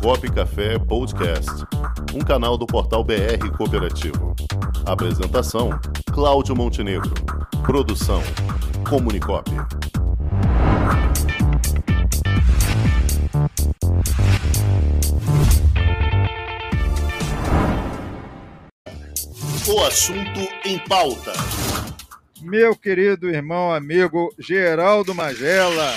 Comunicop 0.00 0.32
Café 0.32 0.78
Podcast, 0.78 1.50
um 2.14 2.20
canal 2.20 2.56
do 2.56 2.66
portal 2.66 3.04
BR 3.04 3.50
Cooperativo. 3.56 4.34
Apresentação: 4.86 5.70
Cláudio 6.12 6.56
Montenegro. 6.56 7.12
Produção: 7.64 8.22
Comunicop. 8.88 9.50
O 19.68 19.84
assunto 19.84 20.40
em 20.64 20.78
pauta. 20.78 21.32
Meu 22.40 22.74
querido 22.74 23.28
irmão, 23.28 23.72
amigo 23.72 24.34
Geraldo 24.38 25.14
Magela, 25.14 25.94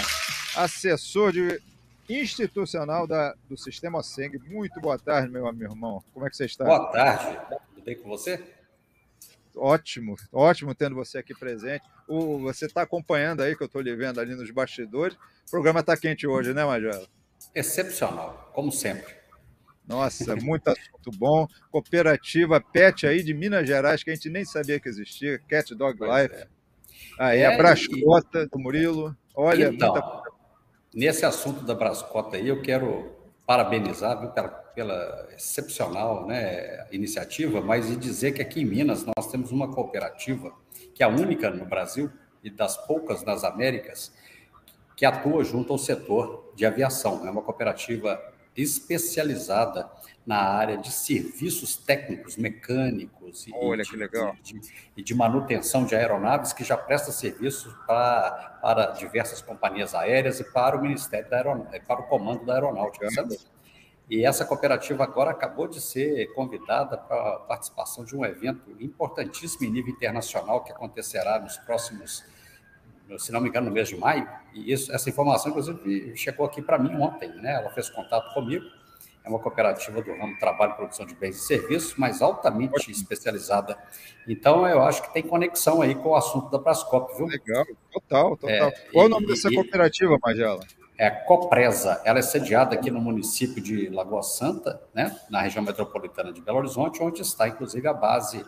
assessor 0.56 1.32
de 1.32 1.60
institucional 2.10 3.08
da, 3.08 3.36
do 3.50 3.58
Sistema 3.58 4.02
Seng. 4.04 4.38
Muito 4.48 4.80
boa 4.80 4.98
tarde, 4.98 5.32
meu, 5.32 5.52
meu 5.54 5.72
irmão. 5.72 6.04
Como 6.14 6.26
é 6.26 6.30
que 6.30 6.38
você 6.38 6.46
está? 6.46 6.64
Boa 6.64 6.92
tarde. 6.92 7.38
Tudo 7.74 7.84
bem 7.84 7.96
com 7.96 8.10
você? 8.10 8.44
Ótimo, 9.56 10.16
ótimo 10.34 10.76
tendo 10.76 10.96
você 10.96 11.20
aqui 11.20 11.34
presente. 11.34 11.84
O, 12.08 12.40
você 12.40 12.66
está 12.66 12.82
acompanhando 12.82 13.42
aí, 13.42 13.56
que 13.56 13.64
eu 13.64 13.68
estou 13.68 13.82
lhe 13.82 13.96
vendo 13.96 14.20
ali 14.20 14.36
nos 14.36 14.52
bastidores. 14.52 15.18
O 15.48 15.52
programa 15.52 15.80
está 15.80 15.96
quente 15.96 16.28
hoje, 16.28 16.54
né, 16.54 16.66
Magela? 16.66 17.08
Excepcional, 17.54 18.52
como 18.54 18.72
sempre. 18.72 19.16
Nossa, 19.88 20.36
muito 20.36 20.68
assunto 20.70 21.12
bom. 21.18 21.48
Cooperativa 21.72 22.60
Pet 22.60 23.08
aí 23.08 23.24
de 23.24 23.34
Minas 23.34 23.68
Gerais, 23.68 24.04
que 24.04 24.12
a 24.12 24.16
gente 24.16 24.30
nem 24.30 24.44
sabia 24.44 24.80
que 24.80 24.90
existia, 24.90 25.40
Cat 25.48 25.74
Dog 25.74 26.00
Life. 26.02 26.36
É. 26.36 26.48
Aí, 27.18 27.40
é, 27.40 27.46
a 27.46 27.58
Brascota 27.58 28.44
e... 28.44 28.48
do 28.48 28.60
Murilo. 28.60 29.16
Olha, 29.34 29.68
então, 29.68 29.94
muita... 29.94 30.35
nesse 30.96 31.26
assunto 31.26 31.66
da 31.66 31.76
Brascota 31.76 32.38
aí, 32.38 32.48
eu 32.48 32.62
quero 32.62 33.12
parabenizar 33.46 34.20
viu, 34.20 34.30
pela, 34.30 34.48
pela 34.48 35.28
excepcional 35.36 36.26
né, 36.26 36.88
iniciativa, 36.92 37.60
mas 37.62 37.92
e 37.92 37.96
dizer 37.96 38.32
que 38.32 38.42
aqui 38.42 38.62
em 38.62 38.66
Minas 38.66 39.06
nós 39.06 39.30
temos 39.30 39.52
uma 39.52 39.72
cooperativa, 39.72 40.52
que 40.94 41.04
é 41.04 41.06
a 41.06 41.10
única 41.10 41.52
no 41.52 41.66
Brasil 41.66 42.10
e 42.42 42.50
das 42.50 42.78
poucas 42.88 43.24
nas 43.24 43.44
Américas, 43.44 44.14
que 44.96 45.06
atua 45.06 45.44
junto 45.44 45.74
ao 45.74 45.78
setor 45.78 46.54
de 46.56 46.66
aviação. 46.66 47.28
É 47.28 47.30
uma 47.30 47.42
cooperativa 47.42 48.20
especializada 48.56 49.90
na 50.26 50.38
área 50.38 50.78
de 50.78 50.92
serviços 50.92 51.78
técnicos, 51.78 52.36
mecânicos 52.36 53.46
e, 53.48 53.52
Olha, 53.54 53.84
de, 53.84 53.92
de, 53.92 54.60
de, 54.96 55.04
de, 55.04 55.16
manutenção 55.16 55.86
de 55.86 55.96
aeronaves, 55.96 56.52
que 56.52 56.64
já 56.64 56.76
presta 56.76 57.12
serviços 57.12 57.74
para, 57.86 58.58
para 58.62 58.88
diversas 58.92 59.42
companhias 59.42 59.94
aéreas 59.94 60.40
e 60.40 60.44
para 60.44 60.78
o 60.78 60.82
Ministério 60.82 61.30
da 61.30 61.38
Aeronáutica, 61.38 61.86
para 61.86 62.02
o 62.02 62.08
Comando 62.08 62.44
da 62.44 62.56
Aeronáutica. 62.56 63.10
Sabe? 63.12 63.38
E 64.10 64.26
essa 64.26 64.46
cooperativa 64.46 65.04
agora 65.04 65.32
acabou 65.32 65.68
de 65.68 65.82
ser 65.82 66.28
convidada 66.34 66.98
para 66.98 67.36
a 67.36 67.40
participação 67.40 68.04
de 68.04 68.16
um 68.16 68.24
evento 68.24 68.72
importantíssimo 68.80 69.66
em 69.66 69.72
nível 69.72 69.94
internacional 69.94 70.64
que 70.64 70.72
acontecerá 70.72 71.40
nos 71.40 71.58
próximos 71.58 72.24
se 73.18 73.32
não 73.32 73.40
me 73.40 73.50
engano, 73.50 73.68
no 73.68 73.74
mês 73.74 73.90
de 73.90 73.96
maio, 73.96 74.28
e 74.54 74.72
isso, 74.72 74.92
essa 74.92 75.10
informação, 75.10 75.50
inclusive, 75.52 76.16
chegou 76.16 76.46
aqui 76.46 76.62
para 76.62 76.78
mim 76.78 76.96
ontem, 76.96 77.30
né? 77.36 77.56
Ela 77.56 77.70
fez 77.70 77.90
contato 77.90 78.34
comigo, 78.34 78.66
é 79.24 79.30
uma 79.30 79.40
cooperativa 79.40 80.02
do 80.02 80.12
ramo 80.16 80.38
trabalho 80.38 80.74
e 80.74 80.76
produção 80.76 81.06
de 81.06 81.16
bens 81.16 81.36
e 81.36 81.40
serviços, 81.40 81.96
mas 81.98 82.22
altamente 82.22 82.92
especializada. 82.92 83.78
Então, 84.28 84.68
eu 84.68 84.84
acho 84.84 85.02
que 85.02 85.14
tem 85.14 85.24
conexão 85.24 85.82
aí 85.82 85.96
com 85.96 86.10
o 86.10 86.16
assunto 86.16 86.50
da 86.52 86.60
Brascop, 86.60 87.16
viu? 87.18 87.26
Legal, 87.26 87.66
total, 87.92 88.38
total. 88.38 88.70
É, 88.70 88.72
Qual 88.92 89.06
e, 89.06 89.08
o 89.08 89.10
nome 89.10 89.26
dessa 89.26 89.50
e, 89.50 89.56
cooperativa, 89.56 90.18
Magela? 90.22 90.60
É 90.98 91.08
a 91.08 91.24
Copresa. 91.24 92.02
Ela 92.06 92.20
é 92.20 92.22
sediada 92.22 92.76
aqui 92.76 92.90
no 92.92 93.02
município 93.02 93.62
de 93.62 93.90
Lagoa 93.90 94.24
Santa, 94.24 94.82
né? 94.94 95.16
na 95.30 95.42
região 95.42 95.64
metropolitana 95.64 96.32
de 96.32 96.42
Belo 96.42 96.60
Horizonte, 96.60 97.02
onde 97.02 97.22
está, 97.22 97.48
inclusive, 97.48 97.88
a 97.88 97.94
base 97.94 98.46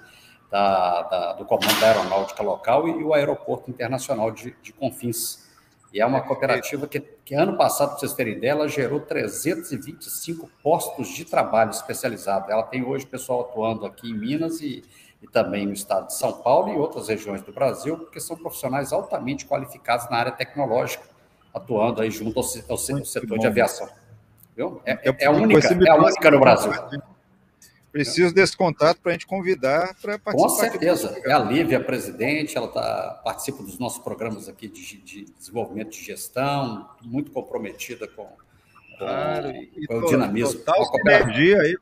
da, 0.49 1.01
da, 1.03 1.33
do 1.33 1.45
Comando 1.45 1.79
da 1.79 1.87
Aeronáutica 1.87 2.41
Local 2.41 2.87
e 2.87 3.03
o 3.03 3.13
Aeroporto 3.13 3.69
Internacional 3.69 4.31
de, 4.31 4.55
de 4.61 4.71
Confins. 4.73 5.45
E 5.93 6.01
é 6.01 6.05
uma 6.05 6.21
cooperativa 6.21 6.87
que, 6.87 6.99
que 6.99 7.33
ano 7.33 7.57
passado, 7.57 7.89
para 7.89 7.99
vocês 7.99 8.13
terem 8.13 8.33
ideia, 8.33 8.51
ela 8.51 8.67
gerou 8.67 8.99
325 8.99 10.49
postos 10.61 11.09
de 11.09 11.25
trabalho 11.25 11.71
especializado. 11.71 12.51
Ela 12.51 12.63
tem 12.63 12.83
hoje 12.83 13.05
pessoal 13.05 13.41
atuando 13.41 13.85
aqui 13.85 14.09
em 14.09 14.13
Minas 14.13 14.59
e, 14.59 14.83
e 15.21 15.27
também 15.27 15.65
no 15.65 15.73
estado 15.73 16.07
de 16.07 16.13
São 16.13 16.33
Paulo 16.33 16.73
e 16.73 16.77
outras 16.77 17.07
regiões 17.07 17.41
do 17.41 17.51
Brasil, 17.51 17.97
porque 17.97 18.19
são 18.19 18.35
profissionais 18.35 18.91
altamente 18.91 19.45
qualificados 19.45 20.09
na 20.09 20.17
área 20.17 20.31
tecnológica, 20.31 21.03
atuando 21.53 22.01
aí 22.01 22.11
junto 22.11 22.37
ao, 22.39 22.45
ao, 22.45 22.71
ao 22.71 23.05
setor 23.05 23.39
de 23.39 23.47
aviação. 23.47 23.87
Viu? 24.55 24.81
É, 24.85 24.93
é, 24.93 25.15
é, 25.25 25.29
única, 25.29 25.67
é 25.67 25.89
a 25.89 25.95
única 25.95 26.31
no 26.31 26.39
Brasil. 26.39 26.71
Preciso 28.03 28.33
desse 28.33 28.55
contato 28.55 28.99
para 29.01 29.11
a 29.11 29.13
gente 29.13 29.25
convidar 29.25 29.95
para 30.01 30.19
participar. 30.19 30.49
Com 30.49 30.55
certeza. 30.55 31.21
É 31.25 31.31
a 31.31 31.39
Lívia, 31.39 31.77
a 31.77 31.83
presidente, 31.83 32.57
ela 32.57 32.67
tá, 32.67 33.21
participa 33.23 33.63
dos 33.63 33.79
nossos 33.79 33.99
programas 34.03 34.47
aqui 34.47 34.67
de, 34.67 34.97
de 34.97 35.25
desenvolvimento 35.37 35.91
de 35.91 36.03
gestão, 36.03 36.89
muito 37.01 37.31
comprometida 37.31 38.07
com, 38.07 38.25
com, 38.25 38.97
claro, 38.97 39.51
com 39.87 39.97
o 39.97 40.05
dinamismo. 40.07 40.59
Total 40.59 40.85
sinergia 40.85 41.61
aí. 41.61 41.77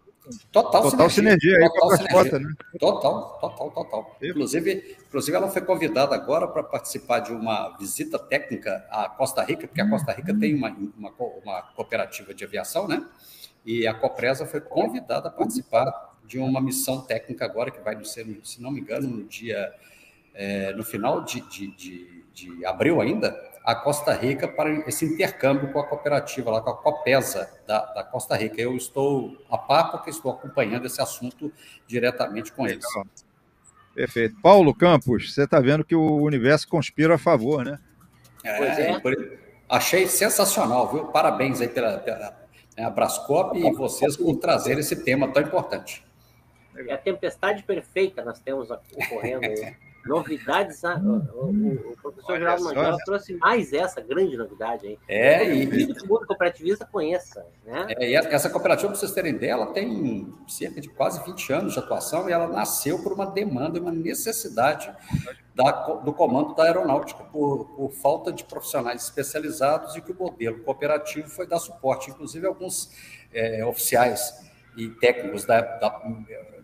Total, 0.51 0.81
total 0.81 1.09
sinergia, 1.09 1.51
sinergia 1.51 1.57
aí 1.57 1.69
total 1.69 1.87
com 1.87 1.93
a 1.93 1.97
sinergia. 2.23 2.39
né? 2.39 2.55
Total, 2.79 3.39
total, 3.39 3.71
total. 3.71 4.17
Inclusive, 4.23 4.97
inclusive, 5.07 5.37
ela 5.37 5.49
foi 5.49 5.61
convidada 5.61 6.15
agora 6.15 6.47
para 6.47 6.63
participar 6.63 7.19
de 7.19 7.31
uma 7.31 7.77
visita 7.77 8.17
técnica 8.17 8.85
à 8.89 9.07
Costa 9.07 9.43
Rica, 9.43 9.67
porque 9.67 9.81
a 9.81 9.89
Costa 9.89 10.11
Rica 10.13 10.33
tem 10.33 10.55
uma, 10.55 10.69
uma, 10.97 11.11
uma 11.43 11.61
cooperativa 11.75 12.33
de 12.33 12.43
aviação, 12.43 12.87
né? 12.87 13.05
E 13.65 13.87
a 13.87 13.93
Copresa 13.93 14.45
foi 14.45 14.61
convidada 14.61 15.27
a 15.27 15.31
participar 15.31 16.13
de 16.25 16.37
uma 16.37 16.61
missão 16.61 17.01
técnica 17.01 17.45
agora, 17.45 17.71
que 17.71 17.79
vai 17.79 18.03
ser, 18.03 18.25
se 18.43 18.61
não 18.61 18.71
me 18.71 18.81
engano, 18.81 19.07
no 19.07 19.23
dia, 19.23 19.73
é, 20.33 20.73
no 20.73 20.83
final 20.83 21.23
de, 21.23 21.41
de, 21.41 21.67
de, 21.75 22.23
de, 22.33 22.65
abril 22.65 23.01
ainda, 23.01 23.35
a 23.63 23.73
Costa 23.73 24.13
Rica 24.13 24.47
para 24.47 24.71
esse 24.87 25.05
intercâmbio 25.05 25.71
com 25.71 25.79
a 25.79 25.87
cooperativa, 25.87 26.51
lá 26.51 26.61
com 26.61 26.69
a 26.69 26.77
Copesa 26.77 27.49
da, 27.65 27.85
da 27.93 28.03
Costa 28.03 28.35
Rica. 28.35 28.61
Eu 28.61 28.75
estou 28.75 29.35
a 29.49 29.57
par 29.57 29.91
porque 29.91 30.11
estou 30.11 30.31
acompanhando 30.31 30.85
esse 30.85 31.01
assunto 31.01 31.51
diretamente 31.87 32.51
com 32.51 32.67
eles. 32.67 32.85
Perfeito. 33.95 34.35
Paulo 34.41 34.75
Campos, 34.75 35.33
você 35.33 35.43
está 35.43 35.59
vendo 35.59 35.83
que 35.83 35.95
o 35.95 36.17
universo 36.17 36.67
conspira 36.67 37.15
a 37.15 37.17
favor, 37.17 37.63
né? 37.63 37.79
É, 38.43 38.91
é. 38.91 39.01
achei 39.67 40.05
sensacional, 40.05 40.91
viu? 40.91 41.05
Parabéns 41.05 41.61
aí 41.61 41.67
pela, 41.67 41.97
pela 41.97 42.44
né, 42.77 42.83
a 42.83 42.89
Brascop 42.89 43.57
e 43.57 43.71
vocês 43.73 44.17
por 44.17 44.35
trazer 44.37 44.77
esse 44.77 45.03
tema 45.03 45.31
tão 45.31 45.41
importante. 45.41 46.05
É 46.75 46.93
a 46.93 46.97
tempestade 46.97 47.63
perfeita 47.63 48.23
nós 48.23 48.39
temos 48.39 48.69
ocorrendo 48.69 49.45
aí. 49.45 49.75
Novidades, 50.05 50.83
o, 50.83 51.47
o, 51.47 51.93
o 51.93 51.97
professor 51.99 52.37
Geraldo 52.37 52.63
Mandela 52.63 52.95
trouxe 53.03 53.33
mais 53.37 53.73
essa 53.73 53.99
grande 54.01 54.37
novidade 54.37 54.85
aí. 54.85 54.99
É, 55.07 55.43
e. 55.51 55.65
Que 55.65 56.03
o 56.03 56.07
mundo 56.07 56.27
cooperativista 56.27 56.85
conheça. 56.85 57.43
Né? 57.65 57.87
É, 57.97 58.11
e 58.11 58.15
essa 58.15 58.47
cooperativa, 58.47 58.89
para 58.89 58.99
vocês 58.99 59.11
terem 59.13 59.33
ideia, 59.33 59.53
ela 59.53 59.73
tem 59.73 60.31
cerca 60.47 60.79
de 60.79 60.89
quase 60.89 61.25
20 61.25 61.53
anos 61.53 61.73
de 61.73 61.79
atuação 61.79 62.29
e 62.29 62.31
ela 62.31 62.47
nasceu 62.47 63.01
por 63.01 63.13
uma 63.13 63.25
demanda, 63.25 63.79
uma 63.79 63.91
necessidade 63.91 64.93
da, 65.55 65.71
do 65.71 66.11
comando 66.11 66.53
da 66.53 66.63
aeronáutica, 66.63 67.23
por, 67.23 67.66
por, 67.75 67.91
falta 67.91 68.31
de 68.31 68.43
profissionais 68.43 69.03
especializados 69.03 69.95
e 69.95 70.01
que 70.01 70.11
o 70.11 70.16
modelo 70.16 70.59
cooperativo 70.59 71.29
foi 71.29 71.47
dar 71.47 71.59
suporte. 71.59 72.11
Inclusive, 72.11 72.45
alguns 72.45 72.91
é, 73.33 73.66
oficiais 73.66 74.45
e 74.75 74.89
técnicos 74.89 75.45
da, 75.45 75.61
da, 75.61 76.01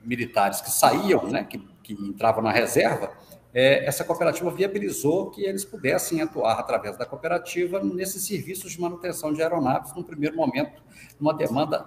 militares 0.03 0.59
que 0.59 0.69
saíam, 0.69 1.25
né, 1.27 1.45
que, 1.45 1.57
que 1.81 1.93
entravam 1.93 2.43
na 2.43 2.51
reserva, 2.51 3.13
é, 3.53 3.85
essa 3.85 4.03
cooperativa 4.03 4.51
viabilizou 4.51 5.31
que 5.31 5.45
eles 5.45 5.63
pudessem 5.63 6.21
atuar 6.21 6.59
através 6.59 6.97
da 6.97 7.05
cooperativa 7.05 7.81
nesses 7.81 8.25
serviços 8.25 8.73
de 8.73 8.81
manutenção 8.81 9.31
de 9.31 9.41
aeronaves, 9.41 9.93
no 9.95 10.03
primeiro 10.03 10.35
momento, 10.35 10.83
uma 11.19 11.33
demanda 11.33 11.85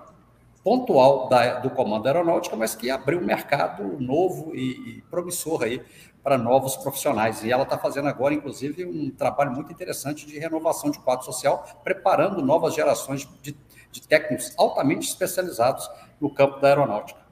pontual 0.62 1.28
da, 1.28 1.58
do 1.58 1.68
Comando 1.68 2.06
Aeronáutica, 2.06 2.56
mas 2.56 2.74
que 2.74 2.90
abriu 2.90 3.18
um 3.18 3.24
mercado 3.24 4.00
novo 4.00 4.54
e, 4.54 4.98
e 4.98 5.02
promissor 5.10 5.62
aí 5.62 5.82
para 6.24 6.38
novos 6.38 6.74
profissionais. 6.74 7.44
E 7.44 7.52
ela 7.52 7.64
está 7.64 7.76
fazendo 7.76 8.08
agora, 8.08 8.32
inclusive, 8.32 8.86
um 8.86 9.10
trabalho 9.10 9.52
muito 9.52 9.70
interessante 9.70 10.26
de 10.26 10.38
renovação 10.38 10.90
de 10.90 10.98
quadro 10.98 11.26
social, 11.26 11.82
preparando 11.84 12.40
novas 12.40 12.74
gerações 12.74 13.28
de, 13.42 13.54
de 13.92 14.02
técnicos 14.08 14.54
altamente 14.56 15.06
especializados 15.06 15.88
no 16.18 16.32
campo 16.32 16.58
da 16.60 16.68
aeronáutica. 16.68 17.22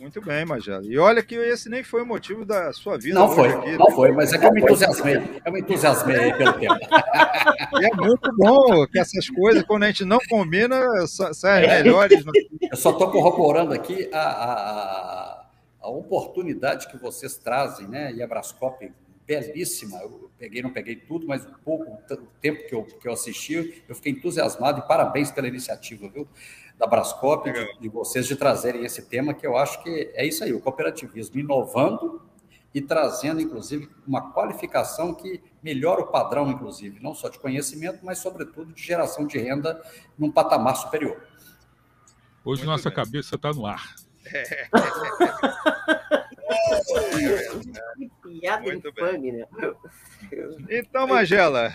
Muito 0.00 0.18
bem, 0.22 0.46
Majela. 0.46 0.82
E 0.82 0.96
olha 0.96 1.22
que 1.22 1.34
esse 1.34 1.68
nem 1.68 1.84
foi 1.84 2.02
o 2.02 2.06
motivo 2.06 2.42
da 2.42 2.72
sua 2.72 2.96
vida. 2.96 3.18
Não 3.18 3.28
foi, 3.28 3.50
aqui, 3.50 3.76
não 3.76 3.86
né? 3.86 3.94
foi, 3.94 4.12
mas 4.12 4.32
é 4.32 4.38
que 4.38 4.46
eu 4.46 4.52
me 4.52 4.62
entusiasmei. 4.62 5.42
Eu 5.44 5.52
me 5.52 5.60
entusiasmei 5.60 6.16
aí 6.16 6.32
pelo 6.38 6.52
tempo. 6.54 6.74
E 7.80 7.84
é 7.84 7.94
muito 7.94 8.30
bom 8.36 8.86
que 8.86 8.98
essas 8.98 9.28
coisas, 9.30 9.62
quando 9.62 9.84
a 9.84 9.86
gente 9.86 10.04
não 10.04 10.18
combina, 10.28 10.76
saem 11.06 11.68
melhores. 11.68 12.22
Eu 12.70 12.76
só 12.76 12.90
estou 12.90 13.10
corroborando 13.10 13.72
aqui 13.72 14.08
a, 14.12 14.20
a, 14.20 15.39
a, 15.80 15.88
oportunidade 15.88 16.88
que 16.88 16.96
vocês 16.96 17.36
trazem, 17.36 17.88
né? 17.88 18.12
E 18.12 18.22
a 18.22 18.26
Brascop 18.26 18.92
belíssima. 19.26 19.98
Eu 19.98 20.30
peguei, 20.36 20.62
não 20.62 20.72
peguei 20.72 20.96
tudo, 20.96 21.26
mas 21.26 21.46
um 21.46 21.54
pouco, 21.64 21.92
o 21.92 22.26
tempo 22.40 22.66
que 22.66 22.74
eu, 22.74 22.84
que 22.84 23.06
eu 23.06 23.12
assisti, 23.12 23.84
eu 23.88 23.94
fiquei 23.94 24.12
entusiasmado 24.12 24.80
e 24.80 24.88
parabéns 24.88 25.30
pela 25.30 25.46
iniciativa, 25.46 26.08
viu? 26.08 26.26
Da 26.76 26.86
Brascop, 26.86 27.50
de, 27.52 27.78
de 27.78 27.88
vocês 27.88 28.26
de 28.26 28.34
trazerem 28.34 28.84
esse 28.84 29.02
tema, 29.02 29.32
que 29.32 29.46
eu 29.46 29.56
acho 29.56 29.82
que 29.82 30.10
é 30.14 30.26
isso 30.26 30.42
aí, 30.42 30.52
o 30.52 30.60
cooperativismo 30.60 31.38
inovando 31.38 32.22
e 32.74 32.80
trazendo, 32.80 33.40
inclusive, 33.40 33.88
uma 34.06 34.32
qualificação 34.32 35.14
que 35.14 35.42
melhora 35.62 36.02
o 36.02 36.06
padrão, 36.06 36.50
inclusive, 36.50 37.00
não 37.00 37.14
só 37.14 37.28
de 37.28 37.38
conhecimento, 37.38 38.04
mas, 38.04 38.18
sobretudo, 38.18 38.72
de 38.72 38.82
geração 38.82 39.26
de 39.26 39.38
renda 39.38 39.82
num 40.18 40.30
patamar 40.30 40.76
superior. 40.76 41.20
Hoje 42.44 42.62
Muito 42.62 42.70
nossa 42.70 42.88
bem. 42.88 42.96
cabeça 42.96 43.36
está 43.36 43.52
no 43.52 43.66
ar. 43.66 43.94
Que 47.96 48.10
piada 48.40 48.74
infame, 48.74 49.32
né? 49.32 49.46
Então, 50.70 51.06
Magela, 51.06 51.74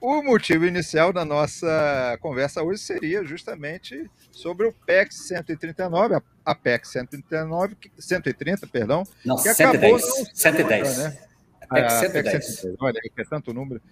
o 0.00 0.22
motivo 0.22 0.64
inicial 0.64 1.12
da 1.12 1.24
nossa 1.24 2.16
conversa 2.20 2.62
hoje 2.62 2.80
seria 2.80 3.24
justamente 3.24 4.08
sobre 4.30 4.66
o 4.66 4.72
PEC 4.72 5.12
139, 5.12 6.20
a 6.44 6.54
PEC 6.54 6.86
139, 6.86 7.76
130, 7.98 8.66
perdão, 8.66 9.02
não, 9.24 9.36
que 9.36 9.52
110, 9.54 9.68
acabou 9.68 9.98
não 9.98 10.26
110. 10.34 10.98
né? 10.98 11.18
A 11.62 11.74
PEC 11.74 11.90
110. 11.90 12.26
A 12.26 12.30
PEC 12.30 12.42
110. 12.42 12.76
Olha, 12.80 13.00
é 13.04 13.24
tanto 13.24 13.52
número. 13.52 13.82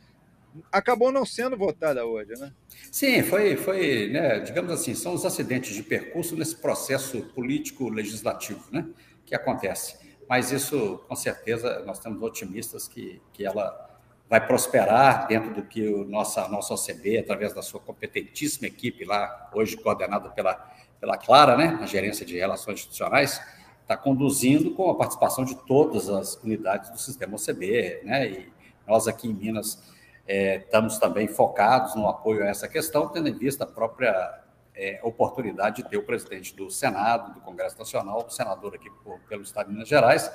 Acabou 0.71 1.13
não 1.13 1.25
sendo 1.25 1.57
votada 1.57 2.05
hoje, 2.05 2.33
né? 2.39 2.53
Sim, 2.91 3.23
foi, 3.23 3.57
foi 3.57 4.09
né, 4.09 4.41
digamos 4.41 4.73
assim, 4.73 4.95
são 4.95 5.15
os 5.15 5.25
acidentes 5.25 5.75
de 5.75 5.83
percurso 5.83 6.37
nesse 6.37 6.57
processo 6.57 7.23
político-legislativo 7.35 8.65
né, 8.71 8.87
que 9.25 9.35
acontece. 9.35 9.97
Mas 10.29 10.51
isso, 10.51 11.01
com 11.09 11.15
certeza, 11.15 11.83
nós 11.87 11.99
estamos 11.99 12.23
otimistas 12.23 12.89
que, 12.89 13.21
que 13.33 13.45
ela 13.45 13.87
vai 14.29 14.45
prosperar 14.45 15.29
dentro 15.29 15.55
do 15.55 15.63
que 15.63 15.87
o 15.87 16.05
nossa, 16.05 16.49
nossa 16.49 16.75
OCB, 16.75 17.19
através 17.19 17.53
da 17.53 17.63
sua 17.63 17.79
competentíssima 17.81 18.67
equipe 18.67 19.05
lá, 19.05 19.51
hoje 19.55 19.77
coordenada 19.77 20.31
pela, 20.31 20.55
pela 21.01 21.17
Clara, 21.17 21.57
né, 21.57 21.77
na 21.81 21.87
gerência 21.87 22.27
de 22.27 22.37
relações 22.37 22.81
institucionais, 22.81 23.41
está 23.83 23.97
conduzindo 23.97 24.73
com 24.73 24.91
a 24.91 24.97
participação 24.97 25.45
de 25.45 25.55
todas 25.65 26.09
as 26.09 26.35
unidades 26.43 26.91
do 26.91 26.99
sistema 26.99 27.37
OCB, 27.37 28.01
né, 28.05 28.29
e 28.29 28.53
nós 28.87 29.07
aqui 29.07 29.29
em 29.29 29.35
Minas 29.35 29.81
é, 30.27 30.57
estamos 30.57 30.99
também 30.99 31.29
focados 31.29 31.95
no 31.95 32.09
apoio 32.09 32.43
a 32.43 32.49
essa 32.49 32.67
questão, 32.67 33.09
tendo 33.09 33.29
em 33.29 33.35
vista 33.35 33.65
a 33.65 33.67
própria 33.67 34.43
é, 34.75 35.01
oportunidade 35.03 35.83
de 35.83 35.89
ter 35.89 35.97
o 35.97 36.03
presidente 36.03 36.55
do 36.55 36.71
Senado, 36.71 37.35
do 37.35 37.41
Congresso 37.41 37.79
Nacional, 37.79 38.29
senador 38.29 38.75
aqui 38.75 38.91
por, 39.03 39.19
pelo 39.29 39.43
Estado 39.43 39.69
de 39.69 39.73
Minas 39.73 39.89
Gerais, 39.89 40.31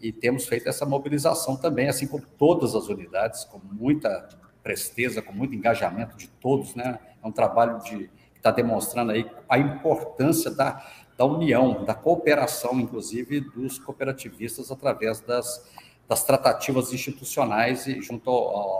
e 0.00 0.12
temos 0.12 0.46
feito 0.46 0.68
essa 0.68 0.84
mobilização 0.84 1.56
também, 1.56 1.88
assim 1.88 2.06
como 2.06 2.24
todas 2.38 2.74
as 2.74 2.88
unidades, 2.88 3.44
com 3.44 3.58
muita 3.58 4.28
presteza, 4.62 5.22
com 5.22 5.32
muito 5.32 5.54
engajamento 5.54 6.16
de 6.16 6.28
todos, 6.28 6.74
né? 6.74 6.98
É 7.22 7.26
um 7.26 7.32
trabalho 7.32 7.78
de, 7.82 8.08
que 8.32 8.36
está 8.36 8.50
demonstrando 8.50 9.12
aí 9.12 9.28
a 9.48 9.58
importância 9.58 10.50
da, 10.50 10.86
da 11.16 11.24
união, 11.24 11.84
da 11.84 11.94
cooperação, 11.94 12.78
inclusive, 12.78 13.40
dos 13.40 13.78
cooperativistas 13.78 14.70
através 14.70 15.20
das, 15.20 15.66
das 16.08 16.24
tratativas 16.24 16.92
institucionais 16.92 17.86
e 17.86 18.00
junto 18.00 18.30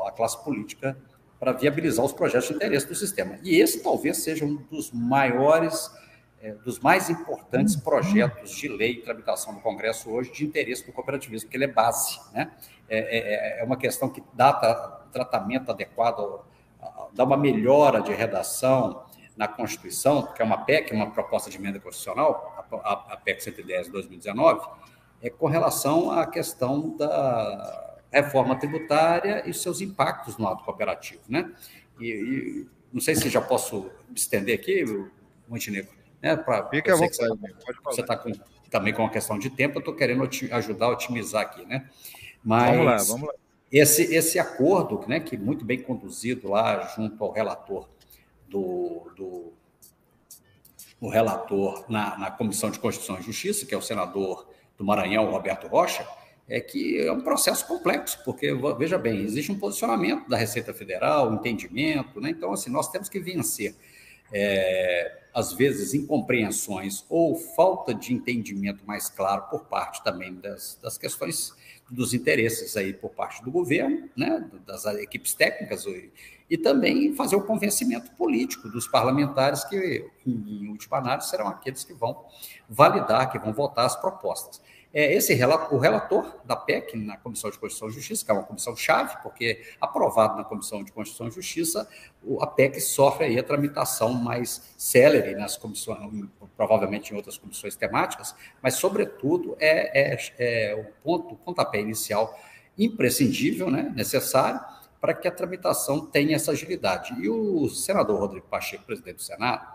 à 0.07 0.13
classe 0.13 0.43
política 0.43 0.97
para 1.39 1.53
viabilizar 1.53 2.05
os 2.05 2.13
projetos 2.13 2.49
de 2.49 2.55
interesse 2.55 2.87
do 2.87 2.95
sistema. 2.95 3.39
E 3.43 3.61
esse 3.61 3.83
talvez 3.83 4.17
seja 4.19 4.45
um 4.45 4.57
dos 4.57 4.91
maiores 4.91 5.91
é, 6.41 6.53
dos 6.53 6.79
mais 6.79 7.11
importantes 7.11 7.75
uhum. 7.75 7.81
projetos 7.81 8.53
de 8.53 8.69
lei 8.69 8.93
e 8.93 9.03
tramitação 9.03 9.53
no 9.53 9.61
Congresso 9.61 10.11
hoje 10.11 10.33
de 10.33 10.45
interesse 10.45 10.87
do 10.87 10.93
cooperativismo, 10.93 11.47
porque 11.47 11.57
ele 11.57 11.65
é 11.65 11.73
base. 11.73 12.19
Né? 12.33 12.51
É, 12.89 13.59
é, 13.59 13.61
é 13.61 13.65
uma 13.65 13.77
questão 13.77 14.09
que 14.09 14.23
dá 14.33 14.53
tratamento 15.13 15.71
adequado, 15.71 16.41
dá 17.13 17.25
uma 17.25 17.37
melhora 17.37 18.01
de 18.01 18.13
redação 18.13 19.05
na 19.37 19.47
Constituição, 19.47 20.33
que 20.33 20.43
é 20.43 20.45
uma 20.45 20.59
PEC, 20.59 20.93
uma 20.93 21.11
proposta 21.11 21.51
de 21.51 21.57
emenda 21.57 21.79
constitucional, 21.79 22.67
a, 22.85 22.93
a 23.15 23.17
PEC 23.17 23.43
110 23.43 23.87
de 23.87 23.93
2019, 23.93 24.67
é 25.23 25.31
com 25.31 25.47
relação 25.47 26.11
à 26.11 26.27
questão 26.27 26.97
da 26.97 27.97
reforma 28.11 28.57
tributária 28.57 29.49
e 29.49 29.53
seus 29.53 29.81
impactos 29.81 30.37
no 30.39 30.47
ato 30.47 30.65
cooperativo. 30.65 31.21
Né? 31.29 31.53
E, 32.01 32.07
e 32.07 32.67
não 32.93 33.01
sei 33.01 33.15
se 33.15 33.29
já 33.29 33.41
posso 33.41 33.91
estender 34.15 34.59
aqui, 34.59 34.85
Montenegro. 35.47 35.91
Né, 36.23 36.37
pra, 36.37 36.69
Fica 36.69 36.95
à 36.95 36.97
vontade. 36.97 37.37
Você 37.85 38.01
está 38.01 38.25
também 38.71 38.93
com 38.93 39.03
uma 39.03 39.11
questão 39.11 39.39
de 39.39 39.51
tempo, 39.51 39.77
eu 39.77 39.81
estou 39.81 39.95
querendo 39.95 40.29
ajudar 40.53 40.87
a 40.87 40.91
otimizar 40.91 41.43
aqui, 41.43 41.65
né? 41.65 41.89
Mas 42.45 42.71
vamos 42.71 42.87
lá, 42.87 42.97
vamos 42.97 43.29
lá. 43.29 43.35
Esse, 43.71 44.15
esse 44.15 44.39
acordo, 44.39 45.07
né, 45.07 45.21
que 45.21 45.37
muito 45.37 45.65
bem 45.65 45.81
conduzido 45.81 46.49
lá 46.49 46.87
junto 46.97 47.23
ao 47.23 47.31
relator 47.31 47.89
do, 48.49 49.13
do 49.15 49.53
o 51.01 51.09
relator 51.09 51.85
na, 51.89 52.19
na 52.19 52.31
Comissão 52.31 52.71
de 52.71 52.79
Constituição 52.79 53.19
e 53.21 53.23
Justiça, 53.23 53.67
que 53.67 53.75
é 53.75 53.79
o 53.79 53.83
senador 53.83 54.48
do 54.79 54.85
Maranhão, 54.85 55.31
Roberto 55.31 55.67
Rocha, 55.67 56.07
é 56.49 56.61
que 56.61 56.99
é 56.99 57.13
um 57.13 57.21
processo 57.21 57.67
complexo, 57.67 58.23
porque, 58.25 58.55
veja 58.79 58.97
bem, 58.97 59.21
existe 59.21 59.53
um 59.53 59.59
posicionamento 59.59 60.29
da 60.29 60.37
Receita 60.37 60.73
Federal, 60.73 61.31
um 61.31 61.35
entendimento, 61.35 62.21
né? 62.21 62.31
então, 62.31 62.53
assim, 62.53 62.71
nós 62.71 62.89
temos 62.91 63.09
que 63.09 63.21
vencer 63.21 63.75
é, 64.33 65.19
às 65.35 65.53
vezes, 65.53 65.95
incompreensões 65.95 67.05
ou 67.09 67.37
falta 67.37 67.95
de 67.95 68.15
entendimento 68.15 68.85
mais 68.87 69.09
claro 69.09 69.43
por 69.51 69.65
parte 69.65 70.03
também 70.03 70.35
das, 70.35 70.79
das 70.83 70.97
questões 70.97 71.53
dos 71.91 72.13
interesses 72.13 72.77
aí 72.77 72.93
por 72.93 73.11
parte 73.11 73.43
do 73.43 73.51
governo, 73.51 74.09
né, 74.17 74.49
das 74.67 74.85
equipes 74.87 75.35
técnicas, 75.35 75.87
e 76.51 76.57
também 76.57 77.15
fazer 77.15 77.37
o 77.37 77.43
convencimento 77.43 78.11
político 78.13 78.69
dos 78.69 78.89
parlamentares 78.89 79.65
que, 79.65 80.07
em, 80.27 80.69
última 80.69 80.99
análise, 80.99 81.29
serão 81.29 81.49
aqueles 81.49 81.85
que 81.85 81.93
vão 81.93 82.25
validar, 82.69 83.31
que 83.31 83.39
vão 83.39 83.53
votar 83.53 83.85
as 83.85 83.97
propostas. 83.97 84.61
É, 84.93 85.15
esse 85.15 85.39
o 85.71 85.77
relator 85.77 86.39
da 86.47 86.57
PEC 86.57 86.97
na 86.97 87.19
Comissão 87.19 87.51
de 87.51 87.59
Constituição 87.59 87.89
e 87.89 87.93
Justiça, 87.93 88.25
que 88.25 88.31
é 88.31 88.35
uma 88.35 88.45
comissão 88.45 88.75
chave, 88.75 89.19
porque 89.23 89.63
aprovado 89.79 90.37
na 90.37 90.45
Comissão 90.45 90.83
de 90.83 90.91
Constituição 90.91 91.29
e 91.29 91.31
Justiça, 91.31 91.87
a 92.41 92.47
PEC 92.47 92.81
sofre 92.81 93.27
aí 93.27 93.39
a 93.39 93.43
tramitação 93.43 94.15
mais 94.15 94.75
célere 94.79 95.35
nas 95.35 95.59
comissões, 95.59 95.99
provavelmente 96.57 97.13
em 97.13 97.17
outras 97.17 97.37
comissões 97.37 97.77
temáticas, 97.77 98.35
mas 98.63 98.75
sobretudo 98.77 99.55
é, 99.61 100.15
é, 100.15 100.19
é 100.39 100.75
o 100.75 100.85
ponto, 101.03 101.35
o 101.35 101.37
pontapé 101.37 101.81
inicial 101.81 102.35
imprescindível, 102.79 103.71
né, 103.71 103.93
necessário 103.95 104.61
para 105.01 105.15
que 105.15 105.29
a 105.29 105.31
tramitação 105.31 106.05
tenha 106.05 106.37
essa 106.37 106.53
agilidade. 106.53 107.15
E 107.21 107.29
o 107.29 107.69
senador 107.69 108.19
Rodrigo 108.19 108.47
Pacheco, 108.47 108.85
presidente 108.85 109.17
do 109.17 109.23
Senado 109.23 109.67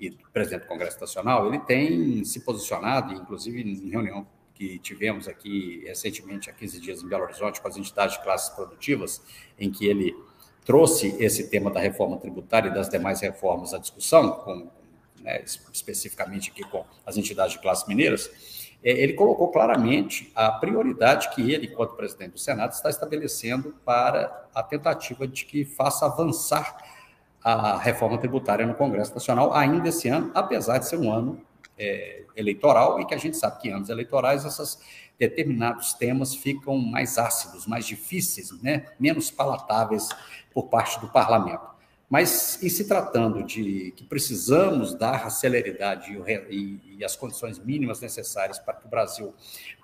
e 0.00 0.10
presidente 0.32 0.62
do 0.62 0.68
Congresso 0.68 1.00
Nacional, 1.00 1.46
ele 1.46 1.58
tem 1.60 2.24
se 2.24 2.40
posicionado, 2.40 3.12
inclusive 3.12 3.60
em 3.60 3.90
reunião 3.90 4.26
que 4.54 4.78
tivemos 4.78 5.28
aqui 5.28 5.82
recentemente, 5.86 6.50
há 6.50 6.52
15 6.52 6.80
dias, 6.80 7.02
em 7.02 7.08
Belo 7.08 7.24
Horizonte, 7.24 7.60
com 7.60 7.68
as 7.68 7.76
entidades 7.76 8.16
de 8.16 8.22
classes 8.22 8.50
produtivas, 8.50 9.22
em 9.58 9.70
que 9.70 9.86
ele 9.86 10.14
trouxe 10.64 11.16
esse 11.18 11.48
tema 11.48 11.70
da 11.70 11.80
reforma 11.80 12.16
tributária 12.18 12.68
e 12.68 12.74
das 12.74 12.88
demais 12.88 13.20
reformas 13.20 13.74
à 13.74 13.78
discussão, 13.78 14.30
com, 14.30 14.70
né, 15.20 15.42
especificamente 15.72 16.50
aqui 16.50 16.62
com 16.64 16.84
as 17.04 17.16
entidades 17.16 17.54
de 17.54 17.60
classes 17.60 17.86
mineiras, 17.88 18.30
ele 18.82 19.12
colocou 19.12 19.48
claramente 19.48 20.32
a 20.34 20.50
prioridade 20.50 21.30
que 21.30 21.52
ele, 21.52 21.66
enquanto 21.66 21.94
presidente 21.94 22.32
do 22.32 22.38
Senado, 22.38 22.72
está 22.72 22.90
estabelecendo 22.90 23.74
para 23.84 24.46
a 24.54 24.62
tentativa 24.62 25.26
de 25.26 25.44
que 25.44 25.64
faça 25.64 26.06
avançar 26.06 26.76
a 27.44 27.76
reforma 27.78 28.18
tributária 28.18 28.66
no 28.66 28.74
Congresso 28.74 29.14
Nacional 29.14 29.52
ainda 29.54 29.88
esse 29.88 30.08
ano, 30.08 30.30
apesar 30.34 30.78
de 30.78 30.88
ser 30.88 30.96
um 30.96 31.12
ano 31.12 31.40
é, 31.78 32.24
eleitoral 32.36 33.00
e 33.00 33.06
que 33.06 33.14
a 33.14 33.18
gente 33.18 33.36
sabe 33.36 33.60
que 33.60 33.68
em 33.68 33.72
anos 33.72 33.88
eleitorais 33.88 34.44
esses 34.44 34.78
determinados 35.18 35.94
temas 35.94 36.34
ficam 36.34 36.76
mais 36.78 37.18
ácidos, 37.18 37.66
mais 37.66 37.86
difíceis, 37.86 38.50
né? 38.62 38.86
menos 38.98 39.30
palatáveis 39.30 40.08
por 40.52 40.64
parte 40.64 41.00
do 41.00 41.08
parlamento. 41.08 41.71
Mas, 42.12 42.62
em 42.62 42.68
se 42.68 42.84
tratando 42.84 43.42
de 43.42 43.90
que 43.96 44.04
precisamos 44.04 44.94
dar 44.94 45.24
a 45.26 45.30
celeridade 45.30 46.12
e, 46.50 46.78
e, 46.98 47.02
as 47.02 47.16
condições 47.16 47.58
mínimas 47.58 48.02
necessárias 48.02 48.58
para 48.58 48.74
que 48.74 48.84
o 48.84 48.90
Brasil 48.90 49.32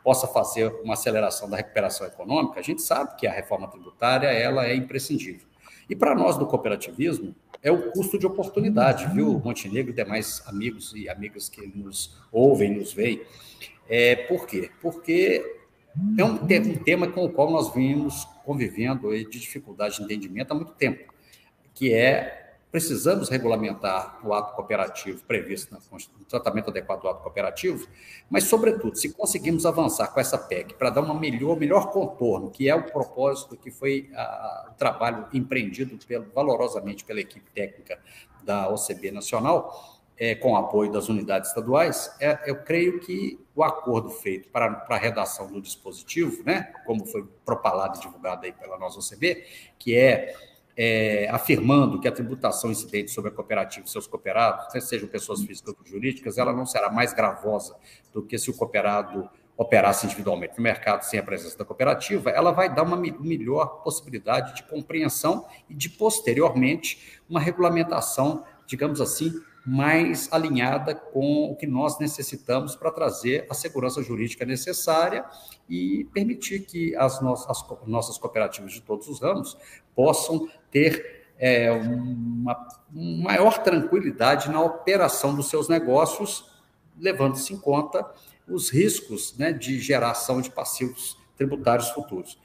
possa 0.05 0.27
fazer 0.27 0.71
uma 0.85 0.93
aceleração 0.93 1.49
da 1.49 1.57
recuperação 1.57 2.07
econômica, 2.07 2.61
a 2.61 2.63
gente 2.63 2.83
sabe 2.83 3.17
que 3.17 3.27
a 3.27 3.33
reforma 3.33 3.67
tributária 3.67 4.27
ela 4.27 4.67
é 4.67 4.75
imprescindível. 4.75 5.47
E 5.89 5.97
para 5.97 6.15
nós 6.15 6.37
do 6.37 6.45
cooperativismo, 6.45 7.35
é 7.63 7.73
o 7.73 7.93
custo 7.93 8.19
de 8.19 8.27
oportunidade, 8.27 9.07
viu, 9.15 9.41
Montenegro 9.43 9.91
e 9.91 9.95
demais 9.95 10.43
amigos 10.47 10.93
e 10.95 11.09
amigas 11.09 11.49
que 11.49 11.67
nos 11.67 12.15
ouvem, 12.31 12.77
nos 12.77 12.93
veem. 12.93 13.23
É, 13.89 14.15
por 14.15 14.47
quê? 14.47 14.71
Porque 14.83 15.43
é 16.19 16.23
um, 16.23 16.35
um 16.35 16.85
tema 16.85 17.09
com 17.09 17.25
o 17.25 17.31
qual 17.31 17.51
nós 17.51 17.73
vimos 17.73 18.27
convivendo 18.45 19.11
de 19.17 19.41
dificuldade 19.41 19.97
de 19.97 20.03
entendimento 20.03 20.53
há 20.53 20.55
muito 20.55 20.73
tempo, 20.73 21.17
que 21.79 21.95
é 21.95 22.57
precisamos 22.71 23.29
regulamentar 23.31 24.19
o 24.23 24.35
ato 24.35 24.55
cooperativo 24.55 25.23
previsto 25.25 25.73
no 25.73 26.25
tratamento 26.27 26.69
adequado 26.69 27.01
do 27.01 27.09
ato 27.09 27.23
cooperativo, 27.23 27.89
mas, 28.29 28.45
sobretudo, 28.45 28.95
se 28.97 29.15
conseguimos 29.15 29.65
avançar 29.65 30.09
com 30.09 30.21
essa 30.21 30.37
PEC 30.37 30.75
para 30.75 30.91
dar 30.91 31.01
uma 31.01 31.15
melhor, 31.15 31.57
melhor 31.57 31.91
contorno, 31.91 32.51
que 32.51 32.69
é 32.69 32.75
o 32.75 32.83
propósito 32.83 33.57
que 33.57 33.71
foi 33.71 34.11
a, 34.15 34.71
o 34.71 34.75
trabalho 34.75 35.27
empreendido 35.33 35.97
pelo, 36.07 36.27
valorosamente 36.35 37.05
pela 37.05 37.21
equipe 37.21 37.51
técnica 37.53 37.99
da 38.45 38.69
OCB 38.69 39.13
Nacional, 39.13 40.03
é, 40.19 40.35
com 40.35 40.57
apoio 40.57 40.91
das 40.91 41.09
unidades 41.09 41.49
estaduais, 41.49 42.15
é, 42.21 42.39
eu 42.45 42.57
creio 42.65 42.99
que 43.01 43.39
o 43.55 43.63
acordo 43.63 44.11
feito 44.11 44.49
para, 44.51 44.69
para 44.71 44.97
a 44.97 44.99
redação 44.99 45.51
do 45.51 45.61
dispositivo, 45.61 46.43
né, 46.45 46.73
como 46.85 47.07
foi 47.07 47.25
propalado 47.47 47.97
e 47.97 48.01
divulgado 48.01 48.45
aí 48.45 48.53
pela 48.53 48.77
nossa 48.77 48.99
OCB, 48.99 49.47
que 49.79 49.97
é 49.97 50.35
é, 50.81 51.29
afirmando 51.29 51.99
que 51.99 52.07
a 52.07 52.13
tributação 52.13 52.71
incidente 52.71 53.11
sobre 53.11 53.33
a 53.33 53.35
cooperativa 53.35 53.85
e 53.85 53.91
seus 53.91 54.07
cooperados, 54.07 54.73
sejam 54.85 55.09
pessoas 55.09 55.43
físicas 55.43 55.75
ou 55.77 55.85
jurídicas, 55.85 56.39
ela 56.39 56.53
não 56.53 56.65
será 56.65 56.89
mais 56.89 57.13
gravosa 57.13 57.75
do 58.13 58.23
que 58.23 58.39
se 58.39 58.49
o 58.49 58.55
cooperado 58.55 59.29
operasse 59.57 60.07
individualmente. 60.07 60.57
No 60.57 60.63
mercado 60.63 61.03
sem 61.03 61.19
a 61.19 61.23
presença 61.25 61.59
da 61.59 61.65
cooperativa, 61.65 62.31
ela 62.31 62.53
vai 62.53 62.73
dar 62.73 62.85
uma 62.85 62.97
melhor 62.97 63.83
possibilidade 63.83 64.55
de 64.55 64.63
compreensão 64.63 65.45
e 65.69 65.75
de, 65.75 65.91
posteriormente, 65.91 67.21
uma 67.29 67.41
regulamentação, 67.41 68.45
digamos 68.65 69.01
assim, 69.01 69.33
mais 69.69 70.33
alinhada 70.33 70.95
com 70.95 71.51
o 71.53 71.55
que 71.55 71.67
nós 71.67 71.99
necessitamos 71.99 72.75
para 72.75 72.91
trazer 72.91 73.47
a 73.51 73.55
segurança 73.55 74.03
jurídica 74.03 74.47
necessária 74.47 75.27
e 75.69 76.09
permitir 76.15 76.61
que 76.61 76.97
as 76.97 77.21
nossas, 77.21 77.51
as 77.51 77.87
nossas 77.87 78.17
cooperativas 78.17 78.73
de 78.73 78.81
todos 78.81 79.07
os 79.09 79.21
ramos 79.21 79.59
possam 79.95 80.49
ter 80.71 81.27
é, 81.39 81.71
uma 81.71 82.67
maior 82.91 83.63
tranquilidade 83.63 84.51
na 84.51 84.63
operação 84.63 85.35
dos 85.35 85.51
seus 85.51 85.69
negócios, 85.69 86.51
levando-se 86.99 87.53
em 87.53 87.59
conta 87.59 88.11
os 88.49 88.71
riscos 88.71 89.37
né, 89.37 89.53
de 89.53 89.79
geração 89.79 90.41
de 90.41 90.51
passivos 90.51 91.19
tributários 91.37 91.91
futuros. 91.91 92.39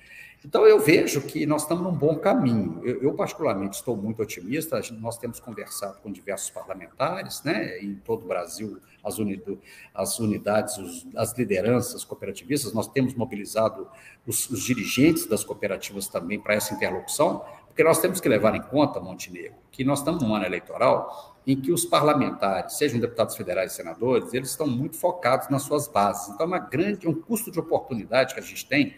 Então, 0.45 0.67
eu 0.67 0.79
vejo 0.79 1.21
que 1.21 1.45
nós 1.45 1.61
estamos 1.61 1.83
num 1.83 1.93
bom 1.93 2.17
caminho. 2.17 2.81
Eu, 2.83 3.01
eu, 3.01 3.13
particularmente, 3.13 3.77
estou 3.77 3.95
muito 3.95 4.21
otimista. 4.21 4.81
Nós 4.99 5.17
temos 5.17 5.39
conversado 5.39 5.99
com 6.01 6.11
diversos 6.11 6.49
parlamentares, 6.49 7.41
né, 7.43 7.79
em 7.79 7.95
todo 7.95 8.25
o 8.25 8.27
Brasil, 8.27 8.77
as, 9.01 9.17
unido, 9.17 9.59
as 9.93 10.19
unidades, 10.19 10.77
os, 10.77 11.07
as 11.15 11.33
lideranças 11.37 12.03
cooperativistas. 12.03 12.73
Nós 12.73 12.87
temos 12.87 13.13
mobilizado 13.13 13.87
os, 14.27 14.49
os 14.49 14.61
dirigentes 14.61 15.25
das 15.25 15.45
cooperativas 15.45 16.07
também 16.07 16.39
para 16.39 16.55
essa 16.55 16.73
interlocução, 16.73 17.45
porque 17.67 17.83
nós 17.83 17.99
temos 17.99 18.19
que 18.19 18.27
levar 18.27 18.53
em 18.53 18.61
conta, 18.61 18.99
Montenegro, 18.99 19.57
que 19.71 19.83
nós 19.83 19.99
estamos 19.99 20.21
num 20.21 20.35
ano 20.35 20.45
eleitoral 20.45 21.37
em 21.47 21.59
que 21.59 21.71
os 21.71 21.85
parlamentares, 21.85 22.73
sejam 22.73 22.99
deputados 22.99 23.35
federais 23.35 23.73
e 23.73 23.75
senadores, 23.75 24.33
eles 24.33 24.49
estão 24.49 24.67
muito 24.67 24.97
focados 24.97 25.49
nas 25.49 25.63
suas 25.63 25.87
bases. 25.87 26.29
Então, 26.29 26.45
é 26.45 26.47
uma 26.47 26.59
grande, 26.59 27.07
um 27.07 27.13
custo 27.13 27.51
de 27.51 27.59
oportunidade 27.59 28.33
que 28.33 28.39
a 28.39 28.43
gente 28.43 28.65
tem 28.65 28.93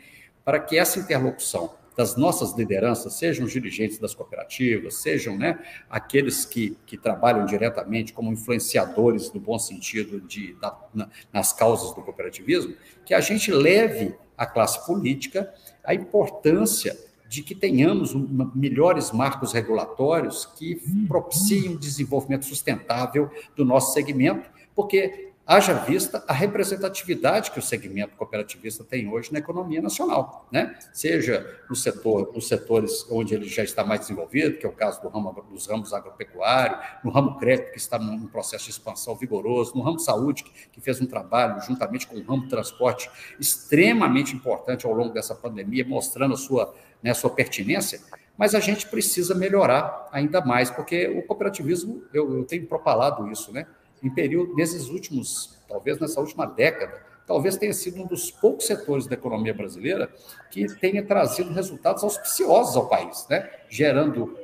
para 0.45 0.59
que 0.59 0.77
essa 0.77 0.99
interlocução 0.99 1.73
das 1.97 2.15
nossas 2.15 2.53
lideranças, 2.53 3.13
sejam 3.13 3.45
os 3.45 3.51
dirigentes 3.51 3.97
das 3.97 4.13
cooperativas, 4.13 5.01
sejam 5.01 5.37
né, 5.37 5.59
aqueles 5.89 6.45
que, 6.45 6.77
que 6.85 6.97
trabalham 6.97 7.45
diretamente 7.45 8.13
como 8.13 8.31
influenciadores 8.31 9.31
no 9.33 9.39
bom 9.39 9.57
sentido 9.57 10.19
de, 10.21 10.53
da, 10.59 10.77
na, 10.93 11.09
nas 11.31 11.53
causas 11.53 11.95
do 11.95 12.01
cooperativismo, 12.01 12.75
que 13.05 13.13
a 13.13 13.21
gente 13.21 13.49
leve 13.51 14.13
à 14.37 14.45
classe 14.45 14.85
política 14.85 15.51
a 15.83 15.95
importância 15.95 16.97
de 17.27 17.41
que 17.41 17.55
tenhamos 17.55 18.13
melhores 18.53 19.11
marcos 19.11 19.51
regulatórios 19.51 20.45
que 20.45 20.79
propiciem 21.07 21.73
o 21.73 21.79
desenvolvimento 21.79 22.45
sustentável 22.45 23.31
do 23.55 23.65
nosso 23.65 23.93
segmento, 23.93 24.49
porque 24.75 25.31
haja 25.45 25.73
vista 25.73 26.23
a 26.27 26.33
representatividade 26.33 27.51
que 27.51 27.59
o 27.59 27.61
segmento 27.61 28.15
cooperativista 28.15 28.83
tem 28.83 29.07
hoje 29.07 29.31
na 29.31 29.39
economia 29.39 29.81
nacional, 29.81 30.47
né? 30.51 30.75
Seja 30.91 31.45
no 31.69 31.75
setor, 31.75 32.31
nos 32.33 32.47
setores 32.47 33.05
onde 33.11 33.35
ele 33.35 33.47
já 33.47 33.63
está 33.63 33.83
mais 33.83 34.01
desenvolvido, 34.01 34.57
que 34.57 34.65
é 34.65 34.69
o 34.69 34.71
caso 34.71 35.01
do 35.01 35.07
ramo, 35.07 35.31
dos 35.49 35.67
ramos 35.67 35.93
agropecuário, 35.93 36.77
no 37.03 37.11
ramo 37.11 37.37
crédito, 37.37 37.71
que 37.71 37.77
está 37.77 37.99
num 37.99 38.25
processo 38.25 38.65
de 38.65 38.71
expansão 38.71 39.15
vigoroso, 39.15 39.75
no 39.75 39.83
ramo 39.83 39.99
saúde, 39.99 40.43
que 40.71 40.81
fez 40.81 40.99
um 40.99 41.05
trabalho 41.05 41.61
juntamente 41.61 42.07
com 42.07 42.15
o 42.15 42.23
ramo 42.23 42.47
transporte 42.47 43.09
extremamente 43.39 44.35
importante 44.35 44.85
ao 44.85 44.93
longo 44.93 45.13
dessa 45.13 45.35
pandemia, 45.35 45.85
mostrando 45.87 46.33
a 46.33 46.37
sua, 46.37 46.73
né, 47.03 47.11
a 47.11 47.15
sua 47.15 47.29
pertinência, 47.29 48.01
mas 48.37 48.55
a 48.55 48.59
gente 48.59 48.87
precisa 48.87 49.35
melhorar 49.35 50.09
ainda 50.11 50.41
mais, 50.41 50.69
porque 50.69 51.07
o 51.07 51.21
cooperativismo, 51.21 52.03
eu, 52.13 52.39
eu 52.39 52.45
tenho 52.45 52.65
propalado 52.67 53.31
isso, 53.31 53.53
né? 53.53 53.65
Em 54.03 54.09
período, 54.09 54.55
nesses 54.55 54.89
últimos, 54.89 55.57
talvez 55.67 55.99
nessa 55.99 56.19
última 56.19 56.45
década, 56.45 57.01
talvez 57.25 57.57
tenha 57.57 57.73
sido 57.73 58.01
um 58.01 58.07
dos 58.07 58.29
poucos 58.31 58.65
setores 58.65 59.07
da 59.07 59.15
economia 59.15 59.53
brasileira 59.53 60.09
que 60.51 60.67
tenha 60.75 61.03
trazido 61.03 61.51
resultados 61.51 62.03
auspiciosos 62.03 62.75
ao 62.75 62.87
país, 62.87 63.25
né? 63.29 63.49
gerando 63.69 64.37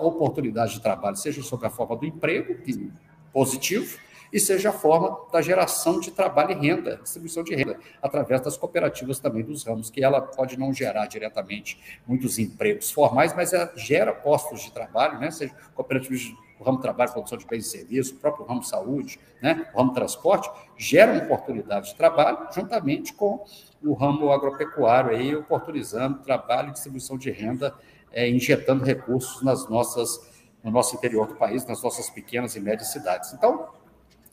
oportunidades 0.00 0.74
de 0.74 0.80
trabalho, 0.80 1.16
seja 1.16 1.42
sob 1.42 1.66
a 1.66 1.70
forma 1.70 1.96
do 1.96 2.06
emprego, 2.06 2.56
que, 2.62 2.90
positivo, 3.32 3.98
e 4.32 4.40
seja 4.40 4.70
a 4.70 4.72
forma 4.72 5.16
da 5.32 5.40
geração 5.40 6.00
de 6.00 6.10
trabalho 6.10 6.50
e 6.50 6.54
renda, 6.54 6.98
distribuição 7.02 7.44
de 7.44 7.54
renda, 7.54 7.78
através 8.02 8.40
das 8.40 8.56
cooperativas 8.56 9.20
também 9.20 9.44
dos 9.44 9.64
ramos, 9.64 9.88
que 9.88 10.02
ela 10.02 10.20
pode 10.20 10.58
não 10.58 10.72
gerar 10.72 11.06
diretamente 11.06 11.80
muitos 12.06 12.38
empregos 12.38 12.90
formais, 12.90 13.34
mas 13.34 13.52
ela 13.52 13.72
gera 13.76 14.12
postos 14.12 14.62
de 14.62 14.72
trabalho, 14.72 15.20
né? 15.20 15.30
seja 15.30 15.54
cooperativas 15.74 16.20
de 16.20 16.45
o 16.58 16.64
ramo 16.64 16.78
trabalho, 16.78 17.12
produção 17.12 17.38
de 17.38 17.46
bens 17.46 17.66
e 17.66 17.70
serviços, 17.70 18.12
o 18.12 18.16
próprio 18.16 18.46
ramo 18.46 18.62
saúde, 18.62 19.18
né, 19.42 19.66
o 19.74 19.78
ramo 19.78 19.92
transporte, 19.92 20.50
geram 20.76 21.18
oportunidades 21.18 21.90
de 21.90 21.96
trabalho 21.96 22.38
juntamente 22.52 23.12
com 23.12 23.44
o 23.84 23.92
ramo 23.92 24.32
agropecuário, 24.32 25.10
aí, 25.10 25.34
oportunizando 25.34 26.18
trabalho 26.20 26.70
e 26.70 26.72
distribuição 26.72 27.16
de 27.18 27.30
renda, 27.30 27.74
é, 28.12 28.28
injetando 28.28 28.84
recursos 28.84 29.42
nas 29.42 29.68
nossas, 29.68 30.20
no 30.64 30.70
nosso 30.70 30.96
interior 30.96 31.26
do 31.26 31.34
país, 31.34 31.66
nas 31.66 31.82
nossas 31.82 32.08
pequenas 32.08 32.56
e 32.56 32.60
médias 32.60 32.88
cidades. 32.88 33.32
Então, 33.32 33.68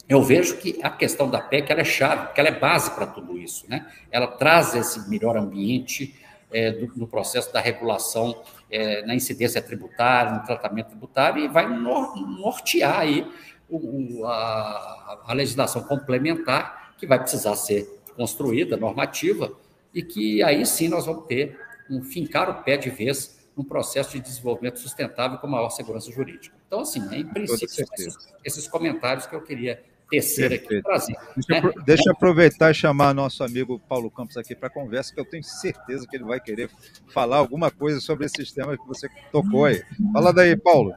eu 0.08 0.22
vejo 0.22 0.58
que 0.58 0.80
a 0.84 0.89
questão 0.89 1.30
da 1.30 1.39
PEC 1.39 1.72
ela 1.72 1.82
é 1.82 1.86
chave, 1.86 2.30
ela 2.36 2.50
é 2.50 2.60
base 2.60 2.92
para 2.92 3.08
tudo 3.08 3.38
isso. 3.38 3.65
Né? 3.70 3.88
Ela 4.12 4.27
traz 4.27 4.75
esse 4.75 5.10
melhor 5.10 5.38
ambiente 5.38 6.15
é, 6.51 6.72
do, 6.72 6.92
no 6.96 7.08
processo 7.08 7.51
da 7.53 7.60
regulação 7.60 8.42
é, 8.74 9.06
na 9.06 9.13
incidência 9.13 9.62
tributária, 9.62 10.32
no 10.32 10.44
tratamento 10.44 10.88
tributário, 10.88 11.44
e 11.44 11.48
vai 11.48 11.68
nortear 11.68 13.01
aí 13.01 13.32
o, 13.70 14.25
a, 14.25 15.22
a 15.27 15.34
legislação 15.34 15.84
complementar 15.84 16.96
que 16.98 17.06
vai 17.06 17.20
precisar 17.20 17.56
ser 17.56 17.88
construída, 18.15 18.75
normativa, 18.75 19.56
e 19.94 20.01
que 20.01 20.42
aí 20.42 20.65
sim 20.65 20.88
nós 20.88 21.06
vamos 21.06 21.27
ter 21.27 21.60
um 21.88 22.01
fincar 22.01 22.50
o 22.50 22.63
pé 22.63 22.75
de 22.75 22.89
vez 22.89 23.48
num 23.56 23.63
processo 23.63 24.13
de 24.13 24.20
desenvolvimento 24.20 24.80
sustentável 24.80 25.38
com 25.38 25.46
maior 25.46 25.70
segurança 25.70 26.12
jurídica. 26.12 26.56
Então, 26.65 26.80
assim, 26.80 27.00
em 27.13 27.27
princípio, 27.27 27.65
esses, 27.65 28.18
esses 28.44 28.68
comentários 28.68 29.27
que 29.27 29.36
eu 29.36 29.42
queria 29.42 29.84
tecer 30.13 30.53
aqui 30.53 30.75
no 30.75 30.82
Brasil. 30.82 31.15
Deixa, 31.48 31.67
né? 31.67 31.74
deixa 31.86 32.10
eu 32.10 32.13
aproveitar 32.13 32.72
e 32.72 32.74
chamar 32.74 33.13
nosso 33.13 33.43
amigo 33.43 33.79
Paulo 33.79 34.12
Campos 34.12 34.38
aqui 34.38 34.55
para 34.55 34.67
a 34.67 34.72
conversa, 34.72 35.13
que 35.13 35.20
eu 35.20 35.25
tenho 35.25 35.43
certeza 35.43 36.08
que 36.08 36.15
ele 36.15 36.24
vai 36.24 36.39
querer 36.39 36.70
falar 37.08 37.38
alguma 37.38 37.72
coisa 37.72 38.00
sobre 38.00 38.25
esse 38.25 38.36
sistema 38.36 38.77
que 38.77 38.88
você 38.88 39.10
tocou 39.32 39.65
aí. 39.65 39.84
Fala 40.13 40.32
daí, 40.32 40.55
Paulo. 40.55 40.93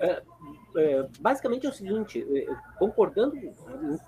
É, 0.00 0.22
é, 0.76 1.06
basicamente 1.20 1.66
é 1.66 1.68
o 1.68 1.72
seguinte, 1.72 2.24
é, 2.34 2.46
concordando 2.78 3.36
em 3.36 3.52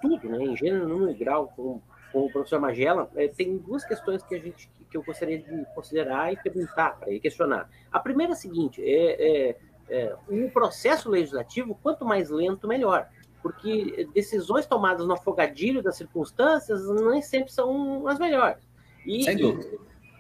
tudo, 0.01 0.29
né, 0.29 0.39
em 0.45 0.57
gênero, 0.57 0.89
número 0.89 1.11
e 1.11 1.15
grau, 1.15 1.53
com, 1.57 1.81
com 2.13 2.27
o 2.27 2.33
professor 2.33 2.61
Magela, 2.61 3.11
é, 3.17 3.29
tem 3.29 3.59
duas 3.59 3.85
questões 3.85 4.23
que 4.23 4.35
a 4.35 4.39
gente 4.39 4.69
que 4.91 4.97
eu 4.97 5.03
gostaria 5.03 5.41
de 5.41 5.67
considerar 5.75 6.33
e 6.33 6.37
perguntar 6.37 6.97
para 7.01 7.11
ele, 7.11 7.19
questionar. 7.19 7.69
A 7.91 7.99
primeira 7.99 8.33
é 8.33 8.35
a 8.35 8.37
seguinte, 8.37 8.81
é, 8.81 9.49
é, 9.51 9.57
é, 9.89 10.17
um 10.29 10.49
processo 10.49 11.11
legislativo, 11.11 11.77
quanto 11.83 12.05
mais 12.05 12.31
lento, 12.31 12.69
melhor 12.69 13.09
porque 13.45 14.09
decisões 14.15 14.65
tomadas 14.65 15.07
no 15.07 15.13
afogadilho 15.13 15.83
das 15.83 15.99
circunstâncias 15.99 16.89
nem 16.89 17.21
sempre 17.21 17.53
são 17.53 18.09
as 18.09 18.19
melhores. 18.19 18.67
E, 19.05 19.23
Sem 19.23 19.37
dúvida. 19.37 19.69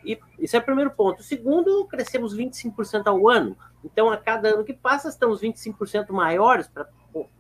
E, 0.04 0.18
esse 0.38 0.54
é 0.54 0.58
o 0.58 0.62
primeiro 0.62 0.90
ponto. 0.90 1.20
O 1.20 1.22
segundo, 1.22 1.86
crescemos 1.86 2.36
25% 2.36 3.06
ao 3.06 3.26
ano. 3.26 3.56
Então, 3.82 4.10
a 4.10 4.18
cada 4.18 4.50
ano 4.50 4.62
que 4.62 4.74
passa, 4.74 5.08
estamos 5.08 5.40
25% 5.40 6.12
maiores 6.12 6.68
para 6.68 6.86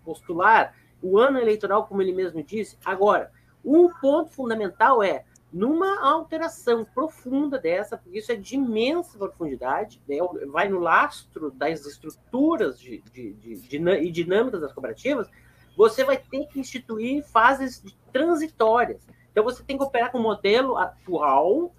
postular 0.02 0.74
o 1.02 1.18
ano 1.18 1.38
eleitoral, 1.38 1.86
como 1.86 2.00
ele 2.00 2.14
mesmo 2.14 2.42
disse. 2.42 2.78
Agora, 2.82 3.30
um 3.62 3.90
ponto 4.00 4.30
fundamental 4.30 5.02
é 5.02 5.26
numa 5.52 6.02
alteração 6.02 6.82
profunda 6.94 7.58
dessa, 7.58 7.98
porque 7.98 8.18
isso 8.18 8.32
é 8.32 8.36
de 8.36 8.54
imensa 8.54 9.18
profundidade, 9.18 10.00
né? 10.08 10.16
vai 10.50 10.66
no 10.66 10.80
lastro 10.80 11.50
das 11.50 11.84
estruturas 11.84 12.80
de, 12.80 13.02
de, 13.12 13.34
de, 13.34 13.56
de, 13.56 13.76
e 13.76 14.10
dinâmicas 14.10 14.62
das 14.62 14.72
cooperativas, 14.72 15.28
você 15.76 16.04
vai 16.04 16.16
ter 16.16 16.46
que 16.46 16.60
instituir 16.60 17.24
fases 17.24 17.82
transitórias. 18.12 19.06
Então, 19.30 19.42
você 19.42 19.62
tem 19.62 19.76
que 19.76 19.84
operar 19.84 20.12
com 20.12 20.18
o 20.18 20.22
modelo 20.22 20.76
atual, 20.76 21.72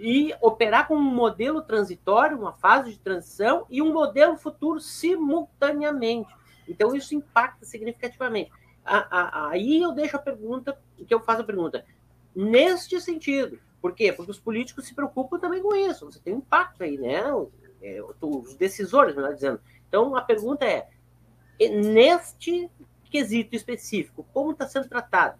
e 0.00 0.32
operar 0.40 0.86
com 0.86 0.94
um 0.94 1.02
modelo 1.02 1.60
transitório, 1.60 2.38
uma 2.38 2.52
fase 2.52 2.92
de 2.92 3.00
transição 3.00 3.66
e 3.68 3.82
um 3.82 3.92
modelo 3.92 4.36
futuro 4.36 4.80
simultaneamente. 4.80 6.32
Então, 6.68 6.94
isso 6.94 7.16
impacta 7.16 7.66
significativamente. 7.66 8.52
Aí 8.84 9.82
eu 9.82 9.90
deixo 9.90 10.16
a 10.16 10.20
pergunta, 10.20 10.78
que 10.96 11.12
eu 11.12 11.18
faço 11.20 11.42
a 11.42 11.44
pergunta, 11.44 11.84
neste 12.34 13.00
sentido. 13.00 13.58
Por 13.82 13.92
quê? 13.92 14.12
Porque 14.12 14.30
os 14.30 14.38
políticos 14.38 14.86
se 14.86 14.94
preocupam 14.94 15.38
também 15.38 15.60
com 15.60 15.74
isso. 15.74 16.06
Você 16.06 16.20
tem 16.20 16.32
um 16.32 16.38
impacto 16.38 16.84
aí, 16.84 16.96
né? 16.96 17.24
É, 17.82 18.00
os 18.20 18.54
decisores, 18.54 19.16
melhor 19.16 19.34
dizendo. 19.34 19.60
Então, 19.88 20.14
a 20.14 20.22
pergunta 20.22 20.64
é, 20.64 20.88
neste 21.60 22.70
quesito 23.10 23.54
específico, 23.54 24.26
como 24.32 24.52
está 24.52 24.66
sendo 24.66 24.88
tratado? 24.88 25.38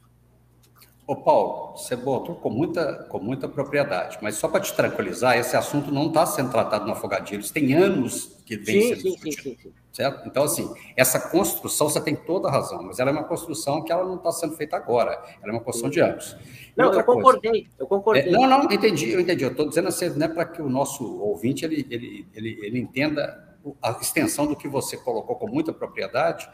Ô 1.08 1.16
Paulo, 1.16 1.74
você 1.74 1.96
botou 1.96 2.34
com 2.34 2.50
muita, 2.50 3.06
com 3.08 3.18
muita 3.18 3.48
propriedade, 3.48 4.18
mas 4.20 4.34
só 4.34 4.46
para 4.46 4.60
te 4.60 4.74
tranquilizar, 4.74 5.38
esse 5.38 5.56
assunto 5.56 5.90
não 5.90 6.08
está 6.08 6.26
sendo 6.26 6.50
tratado 6.50 6.84
no 6.84 6.92
Afogadilhos, 6.92 7.50
tem 7.50 7.72
anos 7.72 8.36
que 8.44 8.58
vem 8.58 8.82
sim, 8.82 8.88
sendo 8.88 9.00
sim, 9.00 9.10
discutido, 9.10 9.42
sim, 9.42 9.56
sim, 9.70 9.72
certo? 9.90 10.28
Então, 10.28 10.42
assim, 10.42 10.70
essa 10.94 11.18
construção, 11.30 11.88
você 11.88 11.98
tem 11.98 12.14
toda 12.14 12.48
a 12.48 12.50
razão, 12.50 12.82
mas 12.82 12.98
ela 12.98 13.08
é 13.08 13.12
uma 13.14 13.24
construção 13.24 13.82
que 13.82 13.90
ela 13.90 14.04
não 14.04 14.16
está 14.16 14.30
sendo 14.32 14.54
feita 14.54 14.76
agora, 14.76 15.12
ela 15.42 15.50
é 15.50 15.56
uma 15.56 15.62
construção 15.62 15.88
de 15.88 15.98
anos. 15.98 16.36
não, 16.76 16.92
eu 16.92 17.02
concordei, 17.02 17.62
coisa, 17.62 17.76
eu 17.78 17.86
concordei. 17.86 18.24
É, 18.24 18.30
não, 18.30 18.46
não, 18.46 18.64
entendi, 18.64 19.10
eu 19.10 19.20
entendi, 19.20 19.44
eu 19.44 19.50
estou 19.50 19.66
dizendo 19.66 19.88
assim, 19.88 20.10
né, 20.10 20.28
para 20.28 20.44
que 20.44 20.60
o 20.60 20.68
nosso 20.68 21.22
ouvinte, 21.22 21.64
ele, 21.64 21.86
ele, 21.88 22.28
ele, 22.34 22.58
ele 22.62 22.78
entenda 22.80 23.48
a 23.82 23.92
extensão 23.92 24.46
do 24.46 24.54
que 24.54 24.68
você 24.68 24.96
colocou 24.96 25.36
com 25.36 25.48
muita 25.48 25.72
propriedade, 25.72 26.48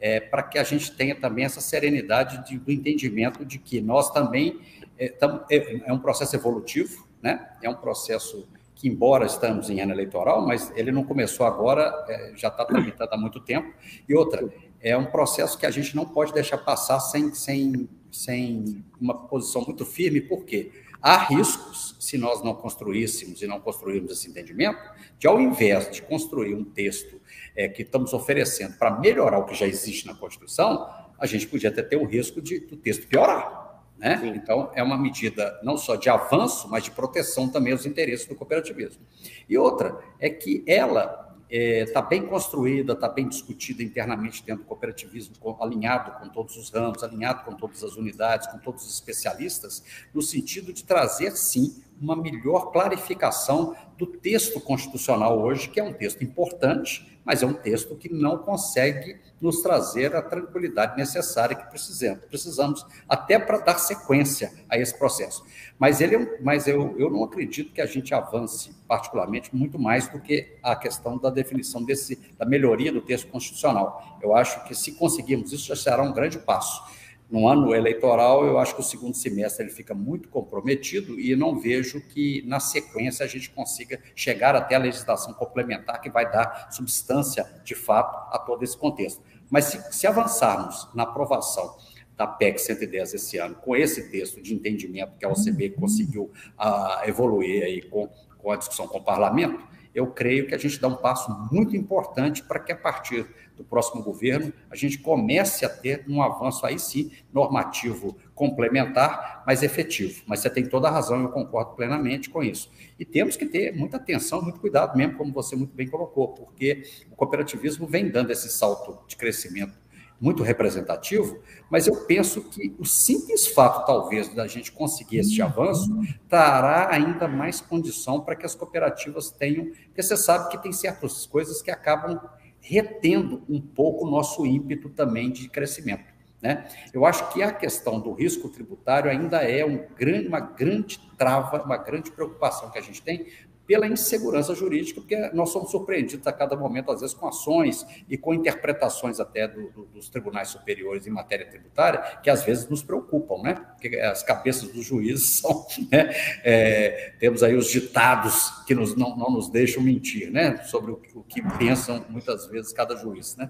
é, 0.00 0.18
para 0.18 0.42
que 0.42 0.58
a 0.58 0.64
gente 0.64 0.92
tenha 0.92 1.14
também 1.14 1.44
essa 1.44 1.60
serenidade 1.60 2.44
de, 2.48 2.58
do 2.58 2.72
entendimento 2.72 3.44
de 3.44 3.58
que 3.58 3.80
nós 3.80 4.10
também 4.10 4.60
é, 4.98 5.08
tam, 5.08 5.44
é, 5.50 5.88
é, 5.88 5.92
um 5.92 5.98
processo 5.98 6.34
evolutivo, 6.34 7.06
né? 7.22 7.50
É 7.62 7.68
um 7.68 7.74
processo 7.74 8.48
que, 8.74 8.88
embora 8.88 9.26
estamos 9.26 9.68
em 9.68 9.80
ano 9.80 9.92
eleitoral, 9.92 10.46
mas 10.46 10.72
ele 10.74 10.90
não 10.90 11.04
começou 11.04 11.44
agora, 11.44 11.92
é, 12.08 12.32
já 12.34 12.48
está 12.48 12.64
tramitado 12.64 13.14
há 13.14 13.16
muito 13.18 13.38
tempo. 13.40 13.72
E 14.08 14.14
outra, 14.14 14.48
é 14.80 14.96
um 14.96 15.04
processo 15.04 15.58
que 15.58 15.66
a 15.66 15.70
gente 15.70 15.94
não 15.94 16.06
pode 16.06 16.32
deixar 16.32 16.56
passar 16.58 16.98
sem, 16.98 17.34
sem, 17.34 17.88
sem 18.10 18.82
uma 18.98 19.14
posição 19.14 19.62
muito 19.62 19.84
firme, 19.84 20.20
por 20.22 20.44
quê? 20.44 20.72
Há 21.02 21.16
riscos, 21.16 21.96
se 21.98 22.18
nós 22.18 22.42
não 22.42 22.54
construíssemos 22.54 23.40
e 23.40 23.46
não 23.46 23.60
construirmos 23.60 24.12
esse 24.12 24.28
entendimento, 24.28 24.78
de 25.18 25.26
ao 25.26 25.40
invés 25.40 25.90
de 25.90 26.02
construir 26.02 26.54
um 26.54 26.64
texto 26.64 27.20
é, 27.56 27.68
que 27.68 27.82
estamos 27.82 28.12
oferecendo 28.12 28.76
para 28.76 28.98
melhorar 28.98 29.38
o 29.38 29.44
que 29.44 29.54
já 29.54 29.66
existe 29.66 30.06
na 30.06 30.14
Constituição, 30.14 30.88
a 31.18 31.26
gente 31.26 31.46
podia 31.46 31.70
até 31.70 31.82
ter 31.82 31.96
o 31.96 32.04
risco 32.04 32.40
de, 32.40 32.60
do 32.60 32.76
texto 32.76 33.06
piorar. 33.06 33.82
Né? 33.98 34.32
Então, 34.34 34.70
é 34.74 34.82
uma 34.82 34.96
medida 34.96 35.60
não 35.62 35.76
só 35.76 35.94
de 35.94 36.08
avanço, 36.08 36.68
mas 36.68 36.84
de 36.84 36.90
proteção 36.90 37.48
também 37.48 37.72
aos 37.72 37.84
interesses 37.84 38.26
do 38.26 38.34
cooperativismo. 38.34 39.02
E 39.48 39.58
outra 39.58 39.98
é 40.18 40.30
que 40.30 40.64
ela 40.66 41.29
está 41.50 41.56
é, 41.56 41.84
tá 41.84 42.02
bem 42.02 42.24
construída, 42.26 42.92
está 42.92 43.08
bem 43.08 43.28
discutida 43.28 43.82
internamente 43.82 44.44
dentro 44.44 44.62
do 44.62 44.68
cooperativismo, 44.68 45.34
alinhado 45.60 46.12
com 46.20 46.28
todos 46.28 46.56
os 46.56 46.70
ramos, 46.70 47.02
alinhado 47.02 47.44
com 47.44 47.54
todas 47.54 47.82
as 47.82 47.96
unidades, 47.96 48.46
com 48.46 48.58
todos 48.58 48.86
os 48.86 48.94
especialistas, 48.94 49.82
no 50.14 50.22
sentido 50.22 50.72
de 50.72 50.84
trazer, 50.84 51.32
sim, 51.32 51.82
uma 52.00 52.14
melhor 52.14 52.70
clarificação 52.72 53.76
do 53.98 54.06
texto 54.06 54.60
constitucional 54.60 55.40
hoje, 55.40 55.68
que 55.68 55.80
é 55.80 55.84
um 55.84 55.92
texto 55.92 56.22
importante, 56.22 57.19
mas 57.30 57.44
é 57.44 57.46
um 57.46 57.54
texto 57.54 57.94
que 57.94 58.12
não 58.12 58.38
consegue 58.38 59.20
nos 59.40 59.62
trazer 59.62 60.16
a 60.16 60.20
tranquilidade 60.20 60.96
necessária 60.96 61.54
que 61.54 61.64
precisamos, 61.70 62.24
precisamos 62.24 62.86
até 63.08 63.38
para 63.38 63.58
dar 63.58 63.78
sequência 63.78 64.52
a 64.68 64.76
esse 64.76 64.98
processo. 64.98 65.46
Mas, 65.78 66.00
ele, 66.00 66.16
é 66.16 66.38
mas 66.42 66.66
eu, 66.66 66.92
eu 66.98 67.08
não 67.08 67.22
acredito 67.22 67.72
que 67.72 67.80
a 67.80 67.86
gente 67.86 68.12
avance 68.12 68.74
particularmente 68.88 69.54
muito 69.54 69.78
mais 69.78 70.08
do 70.08 70.18
que 70.18 70.58
a 70.60 70.74
questão 70.74 71.16
da 71.16 71.30
definição 71.30 71.84
desse, 71.84 72.18
da 72.36 72.44
melhoria 72.44 72.90
do 72.90 73.00
texto 73.00 73.28
constitucional. 73.28 74.18
Eu 74.20 74.34
acho 74.34 74.64
que 74.64 74.74
se 74.74 74.90
conseguirmos 74.90 75.52
isso, 75.52 75.68
já 75.68 75.76
será 75.76 76.02
um 76.02 76.12
grande 76.12 76.36
passo 76.36 76.82
no 77.30 77.46
ano 77.46 77.74
eleitoral, 77.74 78.44
eu 78.44 78.58
acho 78.58 78.74
que 78.74 78.80
o 78.80 78.84
segundo 78.84 79.14
semestre 79.14 79.64
ele 79.64 79.72
fica 79.72 79.94
muito 79.94 80.28
comprometido 80.28 81.18
e 81.18 81.36
não 81.36 81.58
vejo 81.58 82.00
que, 82.00 82.42
na 82.44 82.58
sequência, 82.58 83.24
a 83.24 83.28
gente 83.28 83.50
consiga 83.50 84.00
chegar 84.16 84.56
até 84.56 84.74
a 84.74 84.78
legislação 84.78 85.32
complementar 85.34 86.00
que 86.00 86.10
vai 86.10 86.30
dar 86.30 86.68
substância, 86.72 87.46
de 87.64 87.74
fato, 87.74 88.34
a 88.34 88.38
todo 88.38 88.64
esse 88.64 88.76
contexto. 88.76 89.22
Mas 89.48 89.66
se, 89.66 89.92
se 89.92 90.06
avançarmos 90.06 90.88
na 90.92 91.04
aprovação 91.04 91.76
da 92.16 92.26
PEC 92.26 92.60
110 92.60 93.14
esse 93.14 93.38
ano, 93.38 93.54
com 93.54 93.76
esse 93.76 94.10
texto 94.10 94.42
de 94.42 94.52
entendimento 94.52 95.16
que 95.16 95.24
a 95.24 95.28
OCB 95.28 95.70
conseguiu 95.70 96.24
uh, 96.58 97.08
evoluir 97.08 97.62
aí 97.62 97.80
com, 97.80 98.08
com 98.38 98.50
a 98.50 98.56
discussão 98.56 98.88
com 98.88 98.98
o 98.98 99.04
parlamento, 99.04 99.69
eu 99.94 100.06
creio 100.08 100.46
que 100.46 100.54
a 100.54 100.58
gente 100.58 100.80
dá 100.80 100.88
um 100.88 100.96
passo 100.96 101.30
muito 101.50 101.76
importante 101.76 102.42
para 102.42 102.60
que, 102.60 102.72
a 102.72 102.76
partir 102.76 103.26
do 103.56 103.64
próximo 103.64 104.02
governo, 104.02 104.52
a 104.70 104.76
gente 104.76 104.98
comece 104.98 105.64
a 105.64 105.68
ter 105.68 106.04
um 106.08 106.22
avanço 106.22 106.64
aí 106.64 106.78
sim, 106.78 107.10
normativo 107.32 108.16
complementar, 108.34 109.42
mas 109.46 109.62
efetivo. 109.62 110.22
Mas 110.26 110.40
você 110.40 110.48
tem 110.48 110.66
toda 110.66 110.88
a 110.88 110.90
razão, 110.90 111.22
eu 111.22 111.28
concordo 111.28 111.74
plenamente 111.74 112.30
com 112.30 112.42
isso. 112.42 112.70
E 112.98 113.04
temos 113.04 113.36
que 113.36 113.46
ter 113.46 113.76
muita 113.76 113.96
atenção, 113.96 114.42
muito 114.42 114.60
cuidado 114.60 114.96
mesmo, 114.96 115.16
como 115.16 115.32
você 115.32 115.56
muito 115.56 115.74
bem 115.74 115.88
colocou, 115.88 116.28
porque 116.28 116.84
o 117.10 117.16
cooperativismo 117.16 117.86
vem 117.86 118.08
dando 118.10 118.30
esse 118.30 118.48
salto 118.48 118.98
de 119.06 119.16
crescimento 119.16 119.79
muito 120.20 120.42
representativo, 120.42 121.40
mas 121.70 121.86
eu 121.86 122.04
penso 122.04 122.42
que 122.42 122.74
o 122.78 122.84
simples 122.84 123.46
fato, 123.48 123.86
talvez, 123.86 124.28
da 124.34 124.46
gente 124.46 124.70
conseguir 124.70 125.18
este 125.18 125.40
avanço, 125.40 125.88
trará 126.28 126.92
ainda 126.92 127.26
mais 127.26 127.60
condição 127.60 128.20
para 128.20 128.36
que 128.36 128.44
as 128.44 128.54
cooperativas 128.54 129.30
tenham, 129.30 129.66
porque 129.86 130.02
você 130.02 130.16
sabe 130.16 130.50
que 130.50 130.62
tem 130.62 130.72
certas 130.72 131.24
coisas 131.24 131.62
que 131.62 131.70
acabam 131.70 132.20
retendo 132.60 133.42
um 133.48 133.60
pouco 133.60 134.06
o 134.06 134.10
nosso 134.10 134.44
ímpeto 134.44 134.90
também 134.90 135.30
de 135.30 135.48
crescimento. 135.48 136.10
Né? 136.42 136.66
Eu 136.92 137.04
acho 137.04 137.30
que 137.32 137.42
a 137.42 137.52
questão 137.52 138.00
do 138.00 138.12
risco 138.12 138.48
tributário 138.48 139.10
ainda 139.10 139.38
é 139.38 139.64
um 139.64 139.86
grande, 139.94 140.28
uma 140.28 140.40
grande 140.40 140.98
trava, 141.18 141.62
uma 141.62 141.76
grande 141.76 142.10
preocupação 142.10 142.70
que 142.70 142.78
a 142.78 142.82
gente 142.82 143.02
tem, 143.02 143.26
pela 143.70 143.86
insegurança 143.86 144.52
jurídica, 144.52 145.00
porque 145.00 145.16
nós 145.32 145.50
somos 145.50 145.70
surpreendidos 145.70 146.26
a 146.26 146.32
cada 146.32 146.56
momento, 146.56 146.90
às 146.90 147.02
vezes, 147.02 147.14
com 147.14 147.28
ações 147.28 147.86
e 148.08 148.18
com 148.18 148.34
interpretações 148.34 149.20
até 149.20 149.46
do, 149.46 149.70
do, 149.70 149.84
dos 149.84 150.08
tribunais 150.08 150.48
superiores 150.48 151.06
em 151.06 151.10
matéria 151.10 151.46
tributária, 151.46 152.18
que 152.20 152.28
às 152.28 152.42
vezes 152.42 152.68
nos 152.68 152.82
preocupam, 152.82 153.40
né? 153.40 153.54
Porque 153.54 153.96
as 153.98 154.24
cabeças 154.24 154.70
dos 154.70 154.84
juízes 154.84 155.38
são. 155.38 155.64
Né? 155.88 156.12
É, 156.42 157.14
temos 157.20 157.44
aí 157.44 157.54
os 157.54 157.70
ditados 157.70 158.50
que 158.66 158.74
nos, 158.74 158.96
não, 158.96 159.16
não, 159.16 159.30
nos 159.30 159.48
deixam 159.48 159.84
mentir, 159.84 160.32
né? 160.32 160.56
Sobre 160.64 160.90
o, 160.90 161.00
o, 161.14 161.22
que 161.22 161.40
pensam 161.56 162.04
muitas 162.08 162.48
vezes 162.48 162.72
cada 162.72 162.96
juiz, 162.96 163.36
né? 163.36 163.48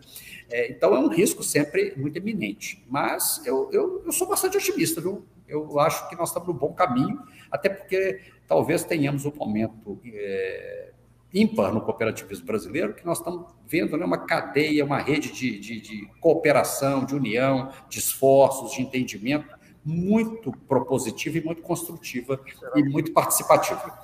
É, 0.50 0.70
então 0.70 0.94
é 0.94 0.98
um 0.98 1.08
risco 1.08 1.42
sempre 1.42 1.94
muito 1.96 2.18
eminente. 2.18 2.84
Mas 2.90 3.40
eu, 3.46 3.70
eu, 3.72 4.02
eu 4.04 4.12
sou 4.12 4.28
bastante 4.28 4.58
otimista, 4.58 5.00
viu? 5.00 5.24
Eu 5.48 5.80
acho 5.80 6.10
que 6.10 6.14
nós 6.14 6.28
estamos 6.28 6.46
no 6.46 6.54
bom 6.54 6.74
caminho, 6.74 7.18
até 7.50 7.70
porque 7.70 8.20
talvez 8.50 8.82
tenhamos 8.82 9.24
um 9.24 9.32
momento 9.32 10.00
é, 10.12 10.90
ímpar 11.32 11.72
no 11.72 11.80
cooperativismo 11.80 12.44
brasileiro, 12.44 12.94
que 12.94 13.06
nós 13.06 13.18
estamos 13.18 13.46
vendo 13.64 13.96
né, 13.96 14.04
uma 14.04 14.18
cadeia, 14.18 14.84
uma 14.84 14.98
rede 14.98 15.30
de, 15.30 15.56
de, 15.60 15.80
de 15.80 16.06
cooperação, 16.20 17.04
de 17.04 17.14
união, 17.14 17.70
de 17.88 18.00
esforços, 18.00 18.72
de 18.72 18.82
entendimento 18.82 19.56
muito 19.84 20.50
propositiva 20.66 21.38
e 21.38 21.44
muito 21.44 21.62
construtiva 21.62 22.40
e 22.74 22.82
muito 22.82 23.12
participativa. 23.12 24.00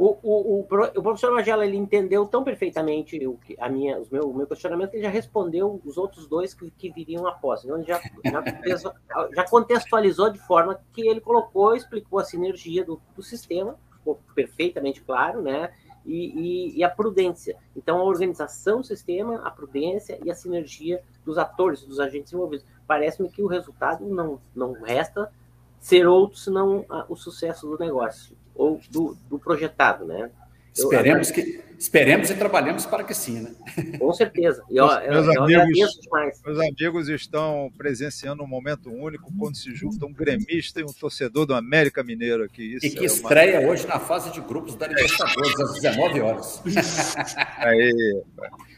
O, 0.00 0.16
o, 0.22 0.60
o, 0.60 0.60
o 0.60 1.02
professor 1.02 1.30
Magela 1.30 1.66
ele 1.66 1.76
entendeu 1.76 2.24
tão 2.24 2.42
perfeitamente 2.42 3.26
o 3.26 3.36
que, 3.36 3.54
a 3.60 3.68
minha, 3.68 4.00
os 4.00 4.08
meu, 4.08 4.30
o 4.30 4.34
meu 4.34 4.46
questionamento 4.46 4.92
que 4.92 4.96
ele 4.96 5.02
já 5.02 5.10
respondeu 5.10 5.78
os 5.84 5.98
outros 5.98 6.26
dois 6.26 6.54
que, 6.54 6.70
que 6.70 6.90
viriam 6.90 7.26
após. 7.26 7.62
Então, 7.62 7.76
ele 7.76 7.84
já, 7.84 8.00
já, 8.24 9.28
já, 9.34 9.44
contextualizou 9.44 10.30
de 10.30 10.38
forma 10.38 10.80
que 10.94 11.06
ele 11.06 11.20
colocou, 11.20 11.76
explicou 11.76 12.18
a 12.18 12.24
sinergia 12.24 12.82
do, 12.82 12.98
do 13.14 13.22
sistema, 13.22 13.78
ficou 13.92 14.18
perfeitamente 14.34 15.02
claro, 15.02 15.42
né? 15.42 15.70
E, 16.06 16.14
e, 16.14 16.78
e, 16.78 16.82
a 16.82 16.88
prudência. 16.88 17.58
Então, 17.76 17.98
a 17.98 18.04
organização 18.04 18.80
do 18.80 18.86
sistema, 18.86 19.42
a 19.44 19.50
prudência 19.50 20.18
e 20.24 20.30
a 20.30 20.34
sinergia 20.34 21.02
dos 21.26 21.36
atores, 21.36 21.84
dos 21.84 22.00
agentes 22.00 22.32
envolvidos. 22.32 22.64
Parece-me 22.86 23.28
que 23.28 23.42
o 23.42 23.46
resultado 23.46 24.06
não, 24.06 24.40
não 24.56 24.72
resta 24.72 25.30
ser 25.78 26.06
outro 26.06 26.38
senão 26.38 26.86
o 27.06 27.14
sucesso 27.16 27.66
do 27.66 27.78
negócio 27.78 28.34
ou 28.60 28.78
do, 28.90 29.16
do 29.30 29.38
projetado, 29.38 30.04
né? 30.04 30.30
Esperemos, 30.72 31.30
que, 31.30 31.60
esperemos 31.78 32.30
e 32.30 32.34
trabalhemos 32.34 32.86
para 32.86 33.02
que 33.02 33.14
sim, 33.14 33.40
né? 33.40 33.50
Com 33.98 34.12
certeza. 34.12 34.62
E, 34.70 34.78
ó, 34.78 35.00
meus, 35.00 35.26
eu, 35.26 35.42
amigos, 35.42 35.98
demais. 36.00 36.40
meus 36.44 36.58
amigos 36.60 37.08
estão 37.08 37.72
presenciando 37.76 38.42
um 38.42 38.46
momento 38.46 38.90
único 38.90 39.32
quando 39.36 39.56
se 39.56 39.74
junta 39.74 40.06
um 40.06 40.12
gremista 40.12 40.80
e 40.80 40.84
um 40.84 40.92
torcedor 40.92 41.46
do 41.46 41.54
América 41.54 42.04
Mineiro 42.04 42.44
aqui. 42.44 42.74
Isso 42.74 42.86
e 42.86 42.90
que 42.90 43.00
é 43.00 43.06
estreia 43.06 43.60
uma... 43.60 43.70
hoje 43.70 43.86
na 43.86 43.98
fase 43.98 44.30
de 44.30 44.40
grupos 44.42 44.76
da 44.76 44.86
Libertadores, 44.86 45.58
às 45.58 45.72
19 45.74 46.20
horas. 46.20 46.62
Aí. 47.58 48.22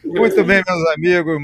Muito 0.03 0.43
bem, 0.43 0.63
meus 0.65 0.93
amigos. 0.93 1.37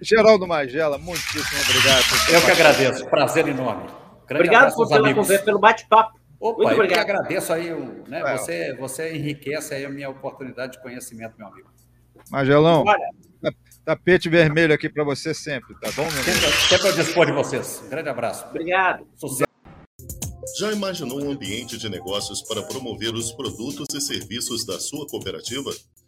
Geraldo 0.00 0.46
Magela, 0.46 0.98
muitíssimo 0.98 1.60
obrigado. 1.68 2.04
Eu 2.32 2.44
que 2.44 2.50
agradeço. 2.50 3.06
Prazer 3.06 3.46
enorme. 3.48 3.88
Grande 4.26 4.46
obrigado 4.46 4.74
por 4.74 4.88
pela, 4.88 5.38
pelo 5.40 5.58
bate-papo. 5.58 6.21
Opa, 6.42 6.64
Muito 6.64 6.74
obrigado. 6.74 6.98
eu 6.98 7.04
que 7.04 7.10
agradeço 7.12 7.52
aí, 7.52 7.70
né? 8.08 8.20
É. 8.20 8.36
Você, 8.36 8.74
você 8.74 9.16
enriquece 9.16 9.74
aí 9.74 9.84
a 9.84 9.88
minha 9.88 10.10
oportunidade 10.10 10.72
de 10.72 10.82
conhecimento, 10.82 11.34
meu 11.38 11.46
amigo. 11.46 11.70
Magelão, 12.32 12.84
tapete 13.84 14.28
vermelho 14.28 14.74
aqui 14.74 14.88
para 14.88 15.04
você 15.04 15.32
sempre, 15.32 15.72
tá 15.80 15.88
bom, 15.92 16.02
meu 16.02 16.24
sempre, 16.24 16.52
sempre 16.68 16.88
ao 16.88 16.94
dispor 16.94 17.26
de 17.26 17.32
vocês. 17.32 17.80
Um 17.86 17.90
grande 17.90 18.08
abraço. 18.08 18.44
Obrigado. 18.48 19.06
Sucesso. 19.14 19.52
Já 20.58 20.72
imaginou 20.72 21.22
um 21.22 21.30
ambiente 21.30 21.78
de 21.78 21.88
negócios 21.88 22.42
para 22.42 22.60
promover 22.62 23.14
os 23.14 23.30
produtos 23.30 23.86
e 23.94 24.00
serviços 24.00 24.66
da 24.66 24.80
sua 24.80 25.06
cooperativa? 25.06 25.70